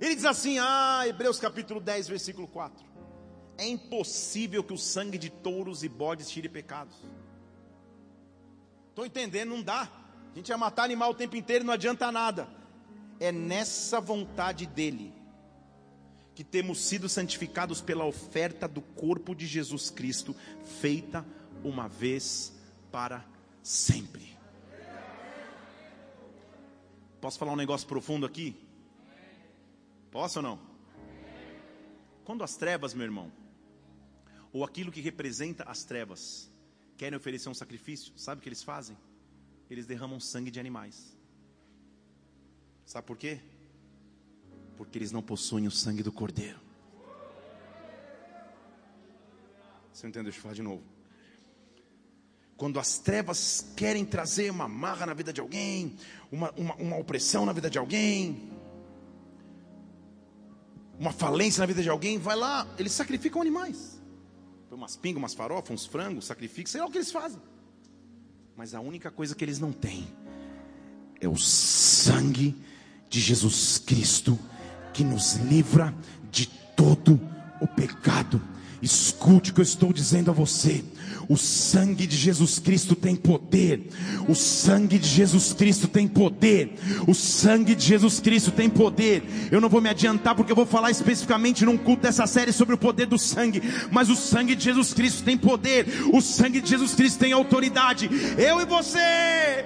[0.00, 2.84] Ele diz assim, ah, Hebreus capítulo 10, versículo 4.
[3.58, 6.96] É impossível que o sangue de touros e bodes tire pecados.
[8.88, 9.90] Estou entendendo, não dá.
[10.32, 12.48] A gente vai matar animal o tempo inteiro, não adianta nada.
[13.18, 15.12] É nessa vontade dele
[16.34, 20.34] que temos sido santificados pela oferta do corpo de Jesus Cristo,
[20.80, 21.26] feita
[21.62, 22.54] uma vez
[22.90, 23.22] para
[23.62, 24.29] sempre.
[27.30, 28.56] Posso falar um negócio profundo aqui?
[30.10, 30.58] Posso ou não?
[32.24, 33.30] Quando as trevas, meu irmão,
[34.52, 36.50] ou aquilo que representa as trevas,
[36.96, 38.98] querem oferecer um sacrifício, sabe o que eles fazem?
[39.70, 41.16] Eles derramam sangue de animais.
[42.84, 43.38] Sabe por quê?
[44.76, 46.58] Porque eles não possuem o sangue do cordeiro.
[49.92, 50.24] Você entendeu?
[50.24, 50.82] Deixa eu falar de novo.
[52.60, 55.96] Quando as trevas querem trazer uma marra na vida de alguém,
[56.30, 58.50] uma, uma, uma opressão na vida de alguém,
[60.98, 63.98] uma falência na vida de alguém, vai lá, eles sacrificam animais.
[64.68, 67.40] Põe umas pingas, umas farofas, uns frangos, sacrificam, sei lá o que eles fazem.
[68.54, 70.06] Mas a única coisa que eles não têm
[71.18, 72.54] é o sangue
[73.08, 74.38] de Jesus Cristo
[74.92, 75.94] que nos livra
[76.30, 76.46] de
[76.76, 77.18] todo
[77.58, 78.38] o pecado.
[78.82, 80.82] Escute o que eu estou dizendo a você.
[81.28, 83.88] O sangue de Jesus Cristo tem poder.
[84.28, 86.72] O sangue de Jesus Cristo tem poder.
[87.06, 89.22] O sangue de Jesus Cristo tem poder.
[89.50, 92.74] Eu não vou me adiantar porque eu vou falar especificamente num culto dessa série sobre
[92.74, 93.62] o poder do sangue.
[93.90, 95.86] Mas o sangue de Jesus Cristo tem poder.
[96.12, 98.10] O sangue de Jesus Cristo tem autoridade.
[98.38, 99.64] Eu e você.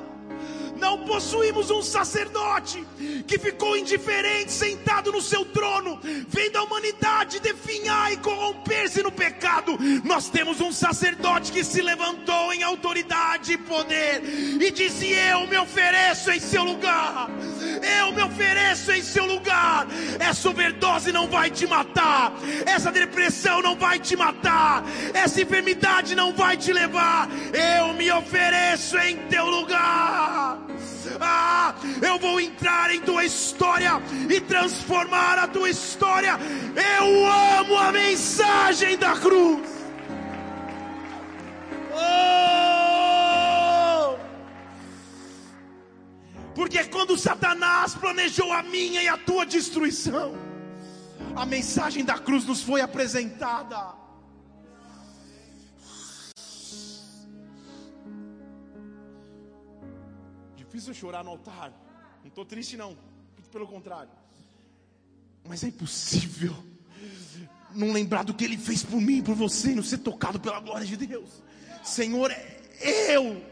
[0.80, 2.84] Não possuímos um sacerdote
[3.26, 9.78] que ficou indiferente, sentado no seu trono, vendo a humanidade definhar e corromper-se no pecado.
[10.02, 15.58] Nós temos um sacerdote que se levantou em autoridade e poder e disse: Eu me
[15.58, 17.28] ofereço em seu lugar.
[18.00, 19.86] Eu me ofereço em seu lugar.
[20.18, 22.32] Essa overdose não vai te matar.
[22.64, 24.82] Essa depressão não vai te matar.
[25.12, 27.28] Essa enfermidade não vai te levar.
[27.52, 30.69] Eu me ofereço em teu lugar.
[31.20, 33.92] Ah, eu vou entrar em tua história
[34.28, 36.38] e transformar a tua história.
[36.98, 37.26] Eu
[37.58, 39.68] amo a mensagem da cruz.
[41.92, 42.70] Oh!
[46.54, 50.34] Porque quando Satanás planejou a minha e a tua destruição,
[51.36, 53.99] a mensagem da cruz nos foi apresentada.
[60.70, 61.72] Difícil chorar no altar.
[62.20, 62.96] Não estou triste, não.
[63.50, 64.12] Pelo contrário.
[65.48, 66.54] Mas é impossível
[67.74, 70.86] não lembrar do que Ele fez por mim, por você, não ser tocado pela glória
[70.86, 71.42] de Deus.
[71.82, 73.44] Senhor, é eu.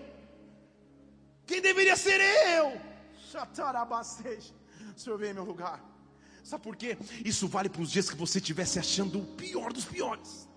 [1.45, 2.81] Quem deveria ser eu?
[4.97, 5.85] O Senhor vem em meu lugar.
[6.45, 6.97] Sabe por quê?
[7.25, 10.48] Isso vale para os dias que você estiver se achando o pior dos piores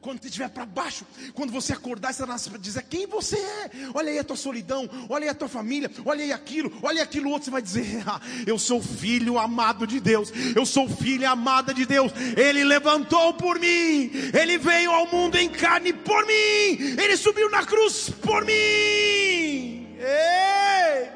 [0.00, 3.70] quando você estiver para baixo, quando você acordar, você vai dizer quem você é.
[3.94, 7.02] Olha aí a tua solidão, olha aí a tua família, olha aí aquilo, olha aí
[7.02, 7.46] aquilo outro.
[7.46, 11.84] Você vai dizer: ah, Eu sou filho amado de Deus, eu sou filha amada de
[11.84, 12.12] Deus.
[12.36, 17.64] Ele levantou por mim, ele veio ao mundo em carne por mim, ele subiu na
[17.64, 19.96] cruz por mim.
[19.98, 21.08] Ei!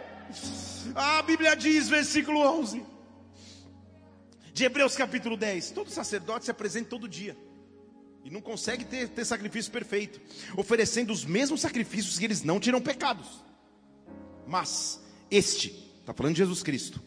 [0.95, 2.85] A Bíblia diz, versículo 11
[4.53, 7.37] de Hebreus capítulo 10: todo sacerdote se apresenta todo dia
[8.25, 10.20] e não consegue ter, ter sacrifício perfeito,
[10.57, 13.43] oferecendo os mesmos sacrifícios que eles não tiram pecados.
[14.47, 15.01] Mas
[15.31, 15.68] este,
[16.01, 17.01] está falando de Jesus Cristo,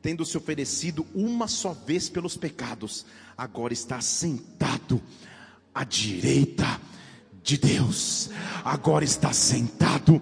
[0.00, 3.06] tendo se oferecido uma só vez pelos pecados,
[3.36, 5.00] agora está sentado
[5.74, 6.80] à direita
[7.42, 8.30] de Deus,
[8.64, 10.20] agora está sentado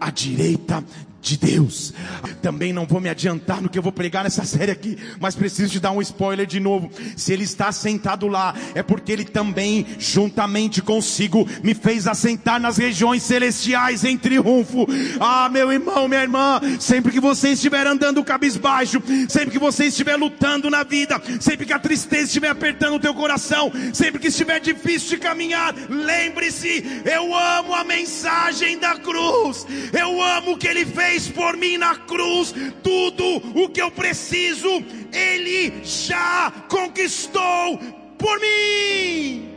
[0.00, 0.84] à direita
[1.22, 1.94] de Deus.
[2.42, 5.70] Também não vou me adiantar no que eu vou pregar nessa série aqui, mas preciso
[5.70, 6.90] te dar um spoiler de novo.
[7.16, 12.76] Se ele está sentado lá, é porque ele também, juntamente consigo, me fez assentar nas
[12.76, 14.84] regiões celestiais em triunfo.
[15.20, 20.16] Ah, meu irmão, minha irmã, sempre que você estiver andando cabisbaixo, sempre que você estiver
[20.16, 24.58] lutando na vida, sempre que a tristeza estiver apertando o teu coração, sempre que estiver
[24.58, 29.64] difícil de caminhar, lembre-se, eu amo a mensagem da cruz.
[29.92, 33.24] Eu amo o que ele fez fez por mim na cruz, tudo
[33.62, 34.68] o que eu preciso,
[35.12, 37.78] Ele já conquistou
[38.18, 39.54] por mim.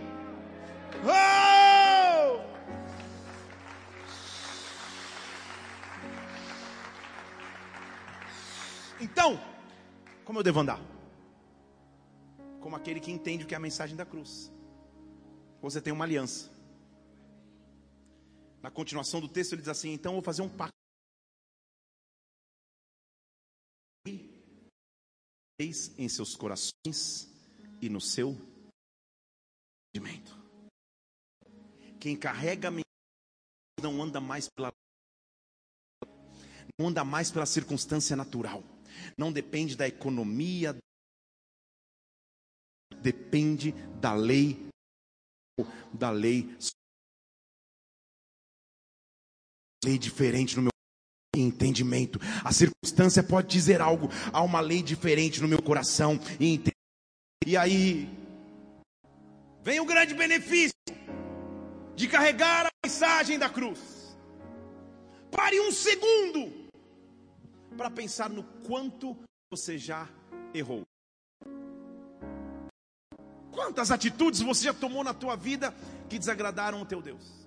[1.06, 2.44] Oh!
[9.00, 9.40] Então,
[10.26, 10.82] como eu devo andar?
[12.60, 14.52] Como aquele que entende o que é a mensagem da cruz.
[15.62, 16.52] Você tem uma aliança.
[18.62, 20.75] Na continuação do texto ele diz assim: então eu vou fazer um pacto.
[25.60, 27.30] Em seus corações
[27.82, 28.36] e no seu
[29.96, 30.36] entendimento.
[32.00, 32.72] Quem carrega a
[33.82, 34.74] não anda mais pela
[36.78, 38.62] não anda mais pela circunstância natural.
[39.18, 40.78] Não depende da economia,
[43.02, 44.68] depende da lei
[45.94, 46.44] da lei
[49.86, 50.75] lei diferente no meu
[51.40, 52.20] entendimento.
[52.44, 56.62] A circunstância pode dizer algo, há uma lei diferente no meu coração e
[57.46, 58.10] E aí
[59.62, 60.76] vem o grande benefício
[61.96, 63.80] de carregar a mensagem da cruz.
[65.32, 66.52] Pare um segundo
[67.78, 69.18] para pensar no quanto
[69.52, 70.08] você já
[70.54, 70.84] errou.
[73.52, 75.74] Quantas atitudes você já tomou na tua vida
[76.10, 77.45] que desagradaram o teu Deus?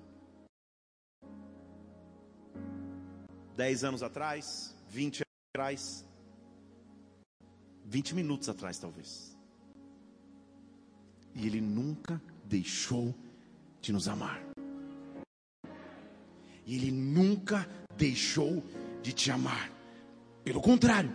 [3.59, 6.05] 10 anos atrás, 20 anos atrás,
[7.87, 9.37] 20 minutos atrás, talvez.
[11.35, 13.13] E Ele nunca deixou
[13.81, 14.41] de nos amar.
[16.65, 18.63] E Ele nunca deixou
[19.03, 19.73] de te amar.
[20.45, 21.13] Pelo contrário,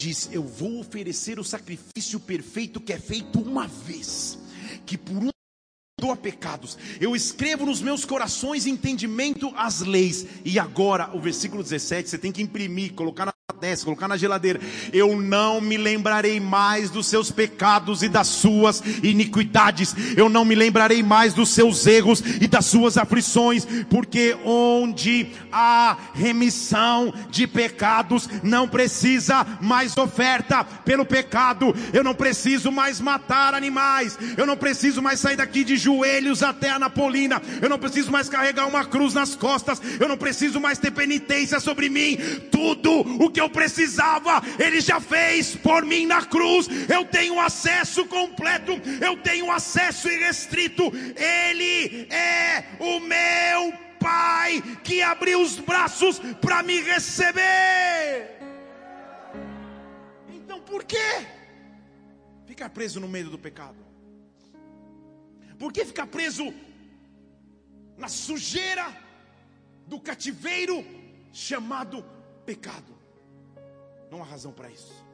[0.00, 4.38] diz: Eu vou oferecer o sacrifício perfeito que é feito uma vez,
[4.86, 5.35] que por um
[6.06, 6.78] perdoa pecados.
[7.00, 10.26] Eu escrevo nos meus corações entendimento as leis.
[10.44, 14.60] E agora, o versículo 17, você tem que imprimir, colocar na desce, colocar na geladeira.
[14.92, 19.94] Eu não me lembrarei mais dos seus pecados e das suas iniquidades.
[20.16, 25.96] Eu não me lembrarei mais dos seus erros e das suas aflições, porque onde há
[26.12, 31.72] remissão de pecados, não precisa mais oferta pelo pecado.
[31.92, 34.18] Eu não preciso mais matar animais.
[34.36, 37.40] Eu não preciso mais sair daqui de joelhos até a Napolina.
[37.62, 39.80] Eu não preciso mais carregar uma cruz nas costas.
[40.00, 42.16] Eu não preciso mais ter penitência sobre mim.
[42.50, 46.66] Tudo o que eu precisava, Ele já fez por mim na cruz.
[46.88, 50.84] Eu tenho acesso completo, eu tenho acesso irrestrito.
[51.14, 58.36] Ele é o meu Pai que abriu os braços para me receber.
[60.64, 61.26] por quê
[62.46, 63.84] ficar preso no meio do pecado?
[65.58, 66.52] Por que ficar preso
[67.96, 68.86] na sujeira
[69.86, 70.84] do cativeiro
[71.32, 72.04] chamado
[72.44, 72.95] pecado?
[74.10, 75.04] Não há razão para isso.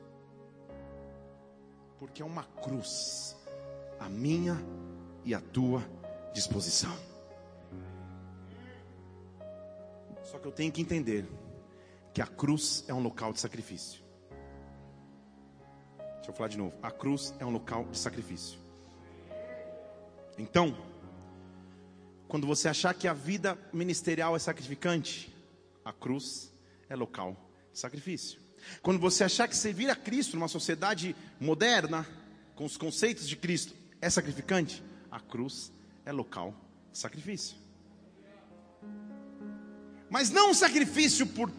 [1.98, 3.36] Porque é uma cruz,
[3.98, 4.56] a minha
[5.24, 5.82] e a tua
[6.32, 6.96] disposição.
[10.24, 11.26] Só que eu tenho que entender
[12.12, 14.02] que a cruz é um local de sacrifício.
[16.16, 16.74] Deixa eu falar de novo.
[16.82, 18.58] A cruz é um local de sacrifício.
[20.38, 20.76] Então,
[22.28, 25.34] quando você achar que a vida ministerial é sacrificante,
[25.84, 26.52] a cruz
[26.88, 27.36] é local
[27.72, 28.41] de sacrifício.
[28.82, 32.06] Quando você achar que servir a Cristo numa sociedade moderna,
[32.54, 35.72] com os conceitos de Cristo, é sacrificante, a cruz
[36.04, 36.54] é local
[36.92, 37.56] de sacrifício.
[40.10, 41.50] Mas não um sacrifício por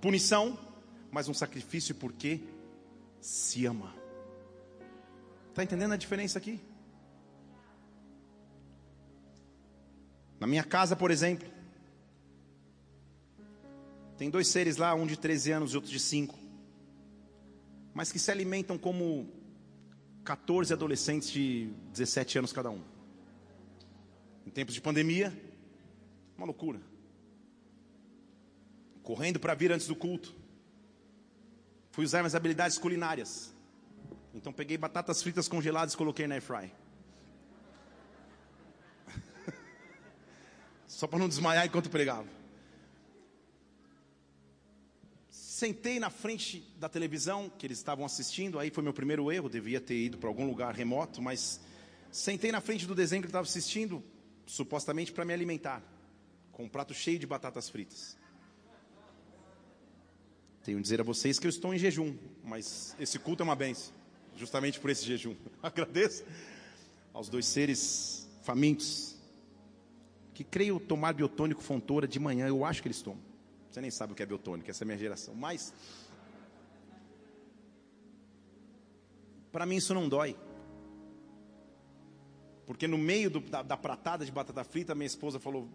[0.00, 0.58] punição,
[1.10, 2.40] mas um sacrifício porque
[3.20, 3.94] se ama.
[5.50, 6.60] Está entendendo a diferença aqui?
[10.38, 11.48] Na minha casa, por exemplo,
[14.16, 16.37] tem dois seres lá, um de 13 anos e outro de 5,
[17.94, 19.28] mas que se alimentam como
[20.24, 22.82] 14 adolescentes de 17 anos cada um.
[24.46, 25.32] Em tempos de pandemia,
[26.36, 26.80] uma loucura.
[29.02, 30.34] Correndo para vir antes do culto.
[31.90, 33.54] Fui usar minhas habilidades culinárias.
[34.34, 36.72] Então peguei batatas fritas congeladas e coloquei na air fry.
[40.86, 42.37] Só para não desmaiar enquanto pregava.
[45.58, 49.80] Sentei na frente da televisão que eles estavam assistindo, aí foi meu primeiro erro, devia
[49.80, 51.58] ter ido para algum lugar remoto, mas
[52.12, 54.00] sentei na frente do desenho que ele estava assistindo,
[54.46, 55.82] supostamente para me alimentar,
[56.52, 58.16] com um prato cheio de batatas fritas.
[60.62, 63.56] Tenho que dizer a vocês que eu estou em jejum, mas esse culto é uma
[63.56, 63.92] benção
[64.36, 65.34] justamente por esse jejum.
[65.60, 66.24] Agradeço
[67.12, 69.16] aos dois seres famintos,
[70.34, 73.27] que creio tomar biotônico fontora de manhã, eu acho que eles tomam.
[73.78, 75.36] Você nem sabe o que é biotônico, essa é a minha geração.
[75.36, 75.72] Mas,
[79.52, 80.36] para mim isso não dói.
[82.66, 85.68] Porque no meio do, da, da, pratada de batata frita, minha esposa falou: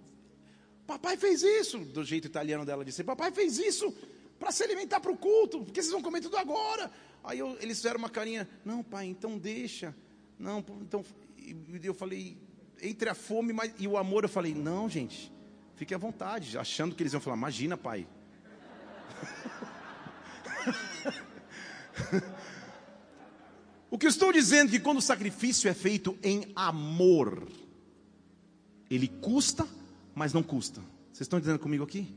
[0.85, 3.95] Papai fez isso, do jeito italiano dela disse: Papai fez isso
[4.37, 6.91] para se alimentar para o culto, porque vocês vão comer tudo agora.
[7.23, 9.95] Aí eu, eles fizeram uma carinha, não, pai, então deixa.
[10.37, 11.05] Não, então.
[11.81, 12.37] Eu falei,
[12.81, 15.32] entre a fome e o amor, eu falei, não, gente,
[15.75, 18.07] fique à vontade, achando que eles iam falar, imagina, pai.
[23.89, 27.47] o que estou dizendo é que quando o sacrifício é feito em amor,
[28.89, 29.67] ele custa,
[30.13, 30.81] mas não custa.
[31.11, 32.15] Vocês estão entendendo comigo aqui?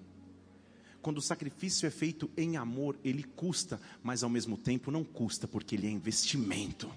[1.03, 5.47] Quando o sacrifício é feito em amor, ele custa, mas ao mesmo tempo não custa,
[5.47, 6.91] porque ele é investimento.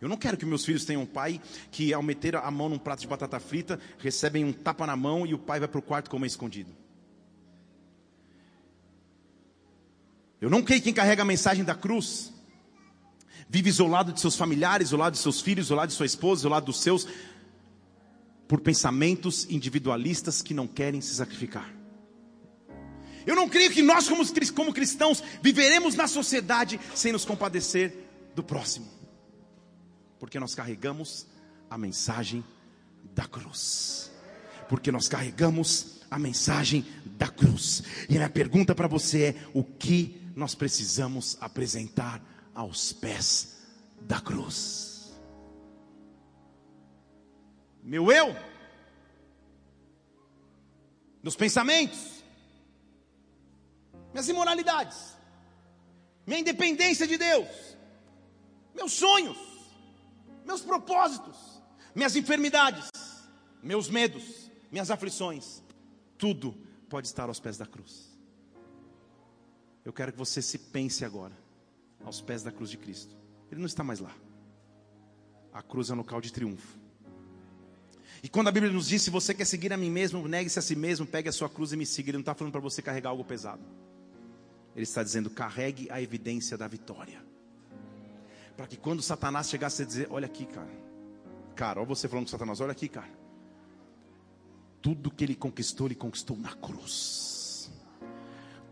[0.00, 1.40] Eu não quero que meus filhos tenham um pai
[1.70, 5.26] que, ao meter a mão num prato de batata frita, recebem um tapa na mão
[5.26, 6.70] e o pai vai para o quarto comer escondido.
[10.40, 12.32] Eu não creio que quem carrega a mensagem da cruz
[13.48, 16.80] vive isolado de seus familiares, isolado de seus filhos, isolado de sua esposa, isolado dos
[16.80, 17.06] seus,
[18.46, 21.72] por pensamentos individualistas que não querem se sacrificar.
[23.26, 24.08] Eu não creio que nós,
[24.54, 27.92] como cristãos, viveremos na sociedade sem nos compadecer
[28.36, 28.86] do próximo,
[30.26, 31.24] porque nós carregamos
[31.70, 32.44] a mensagem
[33.14, 34.10] da cruz.
[34.68, 36.84] Porque nós carregamos a mensagem
[37.16, 37.84] da cruz.
[38.10, 42.20] E a pergunta para você é: o que nós precisamos apresentar
[42.52, 43.58] aos pés
[44.00, 45.14] da cruz?
[47.84, 48.34] Meu eu,
[51.22, 52.24] nos pensamentos,
[54.12, 55.16] minhas imoralidades,
[56.26, 57.76] minha independência de Deus,
[58.74, 59.55] meus sonhos,
[60.46, 61.36] meus propósitos,
[61.94, 62.88] minhas enfermidades,
[63.62, 65.62] meus medos, minhas aflições,
[66.16, 66.56] tudo
[66.88, 68.16] pode estar aos pés da cruz.
[69.84, 71.36] Eu quero que você se pense agora,
[72.04, 73.16] aos pés da cruz de Cristo.
[73.50, 74.14] Ele não está mais lá.
[75.52, 76.78] A cruz é um local de triunfo.
[78.22, 80.62] E quando a Bíblia nos diz: se você quer seguir a mim mesmo, negue-se a
[80.62, 82.10] si mesmo, pegue a sua cruz e me siga.
[82.10, 83.62] Ele não está falando para você carregar algo pesado.
[84.74, 87.24] Ele está dizendo: carregue a evidência da vitória.
[88.56, 90.70] Para que quando Satanás chegasse a dizer: Olha aqui, cara.
[91.54, 93.10] Cara, olha você falando com Satanás: Olha aqui, cara.
[94.80, 97.70] Tudo que ele conquistou, ele conquistou na cruz.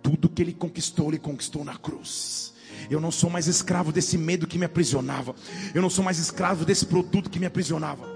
[0.03, 2.55] Tudo que ele conquistou, ele conquistou na cruz.
[2.91, 5.35] Eu não sou mais escravo desse medo que me aprisionava.
[5.75, 8.07] Eu não sou mais escravo desse produto que me aprisionava.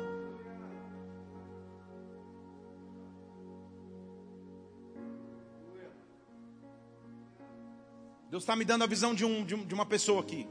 [8.30, 10.46] Deus está me dando a visão de, um, de, um, de uma pessoa aqui.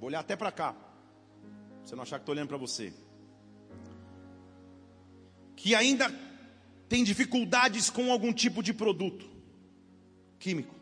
[0.00, 0.74] Vou olhar até para cá.
[1.84, 2.92] Você não achar que estou olhando para você.
[5.54, 6.10] Que ainda
[6.88, 9.28] tem dificuldades com algum tipo de produto
[10.38, 10.74] químico.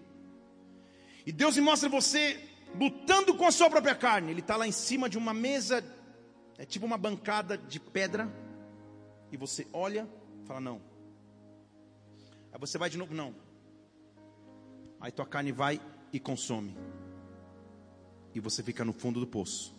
[1.27, 2.49] E Deus me mostra você
[2.79, 4.31] lutando com a sua própria carne.
[4.31, 5.85] Ele está lá em cima de uma mesa,
[6.57, 8.33] é tipo uma bancada de pedra.
[9.33, 10.09] E você olha,
[10.47, 10.81] fala não.
[12.53, 13.35] Aí você vai de novo, não.
[15.01, 15.81] Aí tua carne vai
[16.13, 16.77] e consome.
[18.39, 19.75] E você fica no fundo do poço,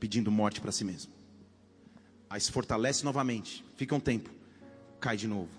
[0.00, 1.12] pedindo morte para si mesmo.
[2.30, 4.30] Aí se fortalece novamente, fica um tempo,
[4.98, 5.50] cai de novo.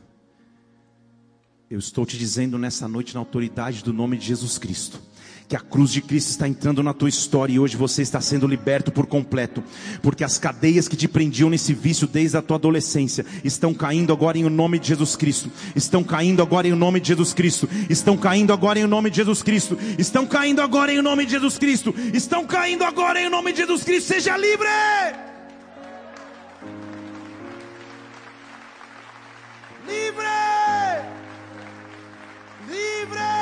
[1.69, 4.99] Eu estou te dizendo nessa noite, na autoridade do nome de Jesus Cristo
[5.47, 8.47] que a cruz de Cristo está entrando na tua história e hoje você está sendo
[8.47, 9.63] liberto por completo,
[10.01, 14.37] porque as cadeias que te prendiam nesse vício desde a tua adolescência estão caindo agora
[14.37, 17.69] em o nome de Jesus Cristo, estão caindo agora em o nome de Jesus Cristo,
[17.89, 21.25] estão caindo agora em o nome de Jesus Cristo, estão caindo agora em o nome
[21.25, 24.67] de Jesus Cristo, estão caindo agora em o nome de Jesus Cristo, seja livre!
[29.87, 30.25] Livre!
[32.67, 33.34] Livre!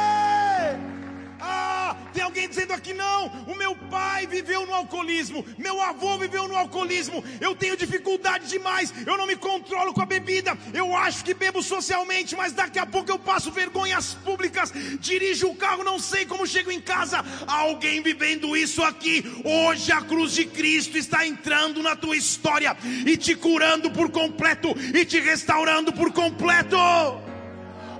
[2.33, 7.23] Alguém dizendo aqui não, o meu pai viveu no alcoolismo, meu avô viveu no alcoolismo,
[7.39, 11.61] eu tenho dificuldade demais, eu não me controlo com a bebida, eu acho que bebo
[11.61, 16.47] socialmente, mas daqui a pouco eu passo vergonhas públicas, dirijo o carro, não sei como
[16.47, 17.23] chego em casa.
[17.45, 22.75] Alguém vivendo isso aqui, hoje a cruz de Cristo está entrando na tua história
[23.05, 26.77] e te curando por completo e te restaurando por completo.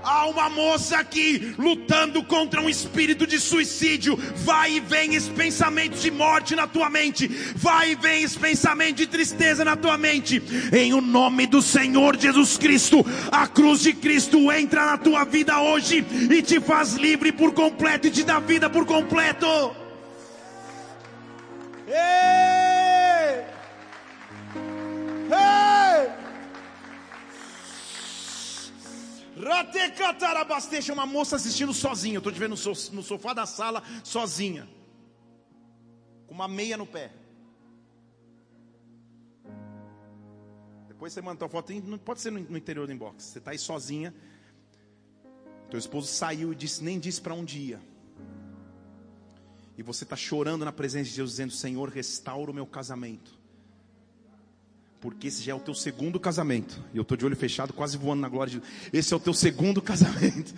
[0.04, 4.16] Há uma moça aqui lutando contra um espírito de suicídio.
[4.36, 7.26] Vai e vem esse pensamento de morte na tua mente.
[7.56, 10.42] Vai e vem esse pensamento de tristeza na tua mente.
[10.72, 15.58] Em o nome do Senhor Jesus Cristo, a cruz de Cristo entra na tua vida
[15.60, 19.46] hoje e te faz livre por completo e te dá vida por completo.
[21.88, 22.53] Ei!
[29.44, 32.18] Ratecatarabasteixa, uma moça assistindo sozinha.
[32.18, 32.56] Estou te vendo
[32.92, 34.66] no sofá da sala, sozinha.
[36.26, 37.12] Com uma meia no pé.
[40.88, 43.22] Depois você manda tua foto, não pode ser no interior do inbox.
[43.24, 44.14] Você está aí sozinha.
[45.68, 47.82] Teu esposo saiu e disse, nem disse para onde ia.
[49.76, 53.43] E você está chorando na presença de Deus, dizendo: Senhor, restaura o meu casamento
[55.04, 56.82] porque esse já é o teu segundo casamento.
[56.94, 58.72] E eu estou de olho fechado, quase voando na glória de Deus.
[58.90, 60.54] Esse é o teu segundo casamento.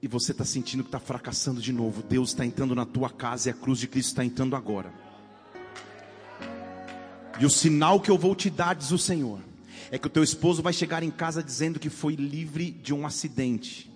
[0.00, 2.00] E você está sentindo que está fracassando de novo.
[2.00, 4.94] Deus está entrando na tua casa e a cruz de Cristo está entrando agora.
[7.40, 9.40] E o sinal que eu vou te dar, diz o Senhor,
[9.90, 13.04] é que o teu esposo vai chegar em casa dizendo que foi livre de um
[13.04, 13.90] acidente.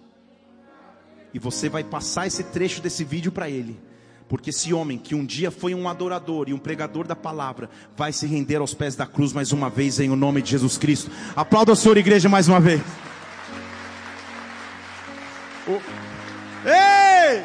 [1.32, 3.78] E você vai passar esse trecho desse vídeo para ele.
[4.28, 8.12] Porque esse homem que um dia foi um adorador e um pregador da palavra, vai
[8.12, 11.10] se render aos pés da cruz mais uma vez em o nome de Jesus Cristo.
[11.34, 12.82] Aplauda o Senhor, igreja, mais uma vez.
[15.66, 15.80] Oh.
[16.68, 17.44] Ei!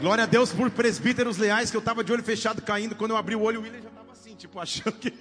[0.00, 2.94] Glória a Deus por presbíteros leais que eu estava de olho fechado caindo.
[2.94, 5.12] Quando eu abri o olho, o William já estava assim, tipo, achando que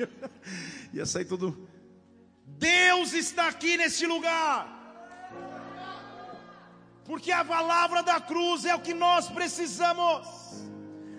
[0.94, 1.68] ia sair tudo.
[2.46, 4.83] Deus está aqui neste lugar.
[7.06, 10.28] Porque a palavra da cruz é o que nós precisamos.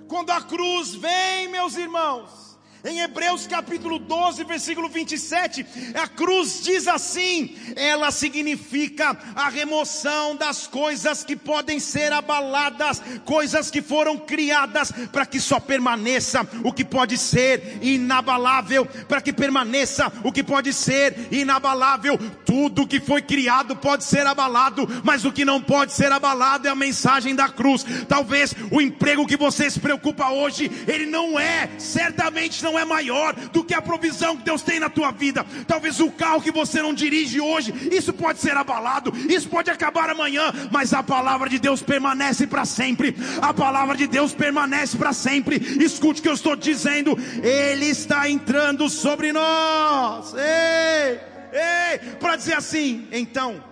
[0.08, 2.53] Quando a cruz vem, meus irmãos,
[2.84, 5.64] em Hebreus capítulo 12, versículo 27,
[5.94, 13.70] a cruz diz assim: ela significa a remoção das coisas que podem ser abaladas, coisas
[13.70, 20.12] que foram criadas para que só permaneça o que pode ser inabalável, para que permaneça
[20.22, 22.18] o que pode ser inabalável.
[22.44, 26.70] Tudo que foi criado pode ser abalado, mas o que não pode ser abalado é
[26.70, 27.84] a mensagem da cruz.
[28.06, 33.34] Talvez o emprego que você se preocupa hoje, ele não é, certamente não é maior
[33.50, 35.44] do que a provisão que Deus tem na tua vida.
[35.66, 40.10] Talvez o carro que você não dirige hoje, isso pode ser abalado, isso pode acabar
[40.10, 43.14] amanhã, mas a palavra de Deus permanece para sempre.
[43.40, 45.56] A palavra de Deus permanece para sempre.
[45.82, 50.34] Escute o que eu estou dizendo, Ele está entrando sobre nós.
[50.34, 51.20] Ei,
[51.52, 53.62] ei, para dizer assim, então,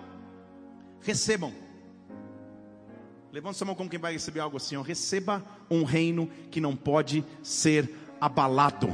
[1.01, 1.63] recebam.
[3.33, 4.83] Levanta sua mão como quem vai receber algo assim, ó.
[4.83, 7.91] receba um reino que não pode ser
[8.23, 8.89] abalado.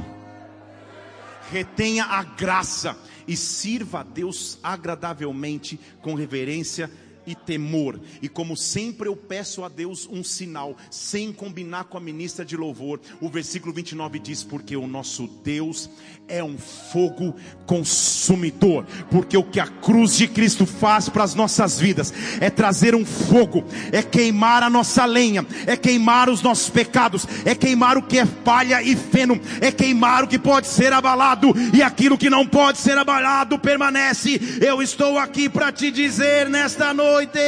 [1.51, 7.99] Retenha a graça e sirva a Deus agradavelmente, com reverência e temor.
[8.21, 12.55] E como sempre eu peço a Deus um sinal, sem combinar com a ministra de
[12.57, 12.99] louvor.
[13.21, 15.89] O versículo 29 diz: Porque o nosso Deus
[16.27, 18.85] é um fogo consumidor.
[19.09, 23.05] Porque o que a cruz de Cristo faz para as nossas vidas é trazer um
[23.05, 28.19] fogo, é queimar a nossa lenha, é queimar os nossos pecados, é queimar o que
[28.19, 32.45] é palha e feno, é queimar o que pode ser abalado e aquilo que não
[32.45, 34.39] pode ser abalado permanece.
[34.61, 37.39] Eu estou aqui para te dizer nesta noite noite.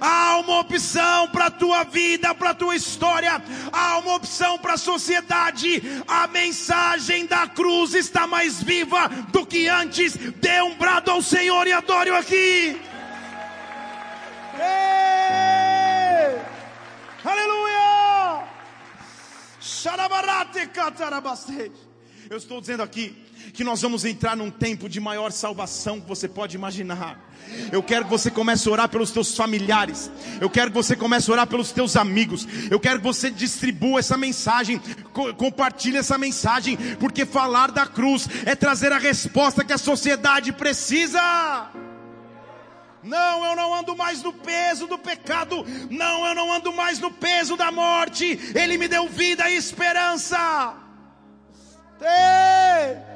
[0.00, 3.42] Há uma opção para a tua vida, para a tua história.
[3.72, 5.82] Há uma opção para a sociedade.
[6.06, 10.16] A mensagem da cruz está mais viva do que antes.
[10.16, 12.80] Dê um brado ao Senhor e adore-o aqui.
[14.54, 16.40] Ei!
[17.24, 18.44] Aleluia!
[22.30, 26.28] Eu estou dizendo aqui que nós vamos entrar num tempo de maior salvação que você
[26.28, 27.20] pode imaginar.
[27.70, 30.10] Eu quero que você comece a orar pelos teus familiares.
[30.40, 32.46] Eu quero que você comece a orar pelos teus amigos.
[32.70, 34.80] Eu quero que você distribua essa mensagem,
[35.12, 40.52] co compartilhe essa mensagem, porque falar da cruz é trazer a resposta que a sociedade
[40.52, 41.20] precisa.
[43.02, 45.64] Não, eu não ando mais no peso do pecado.
[45.88, 48.38] Não, eu não ando mais no peso da morte.
[48.54, 50.74] Ele me deu vida e esperança.
[52.00, 53.15] Ei!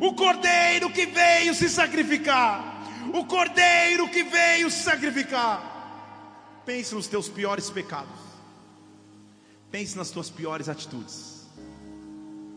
[0.00, 2.78] O cordeiro que veio se sacrificar
[3.12, 6.62] o cordeiro que veio se sacrificar.
[6.64, 8.20] Pense nos teus piores pecados.
[9.70, 11.46] Pense nas tuas piores atitudes.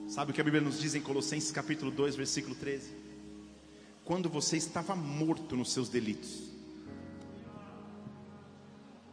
[0.07, 2.91] Sabe o que a Bíblia nos diz em Colossenses capítulo 2, versículo 13?
[4.03, 6.51] Quando você estava morto nos seus delitos.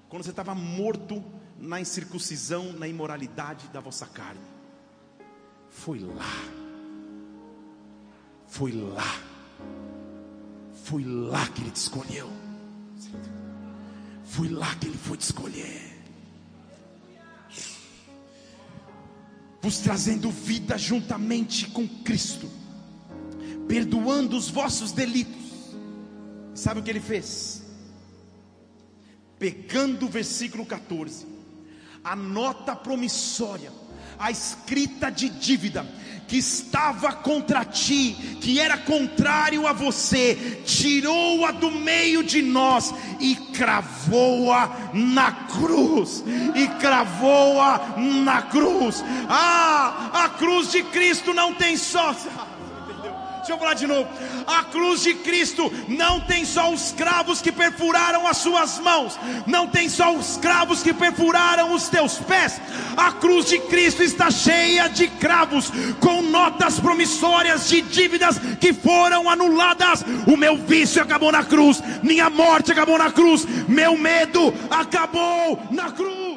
[0.08, 1.22] Quando você estava morto
[1.58, 4.40] na incircuncisão, na imoralidade da vossa carne.
[5.68, 6.67] Foi lá.
[8.48, 9.28] Foi lá
[10.88, 12.30] foi lá que Ele te escolheu.
[14.24, 15.98] Foi lá que Ele foi te escolher.
[19.60, 22.48] Vos trazendo vida juntamente com Cristo,
[23.68, 25.74] perdoando os vossos delitos.
[26.54, 27.62] Sabe o que Ele fez?
[29.38, 31.26] Pegando o versículo 14,
[32.02, 33.70] a nota promissória,
[34.18, 35.86] a escrita de dívida,
[36.28, 43.34] que estava contra ti, que era contrário a você, tirou-a do meio de nós e
[43.34, 46.22] cravou-a na cruz.
[46.54, 49.02] E cravou-a na cruz.
[49.28, 52.14] Ah, a cruz de Cristo não tem só.
[53.48, 54.06] Deixa eu falar de novo.
[54.46, 59.66] A cruz de Cristo não tem só os cravos que perfuraram as suas mãos, não
[59.66, 62.60] tem só os cravos que perfuraram os teus pés.
[62.94, 69.30] A cruz de Cristo está cheia de cravos, com notas promissórias de dívidas que foram
[69.30, 70.04] anuladas.
[70.26, 75.90] O meu vício acabou na cruz, minha morte acabou na cruz, meu medo acabou na
[75.90, 76.27] cruz.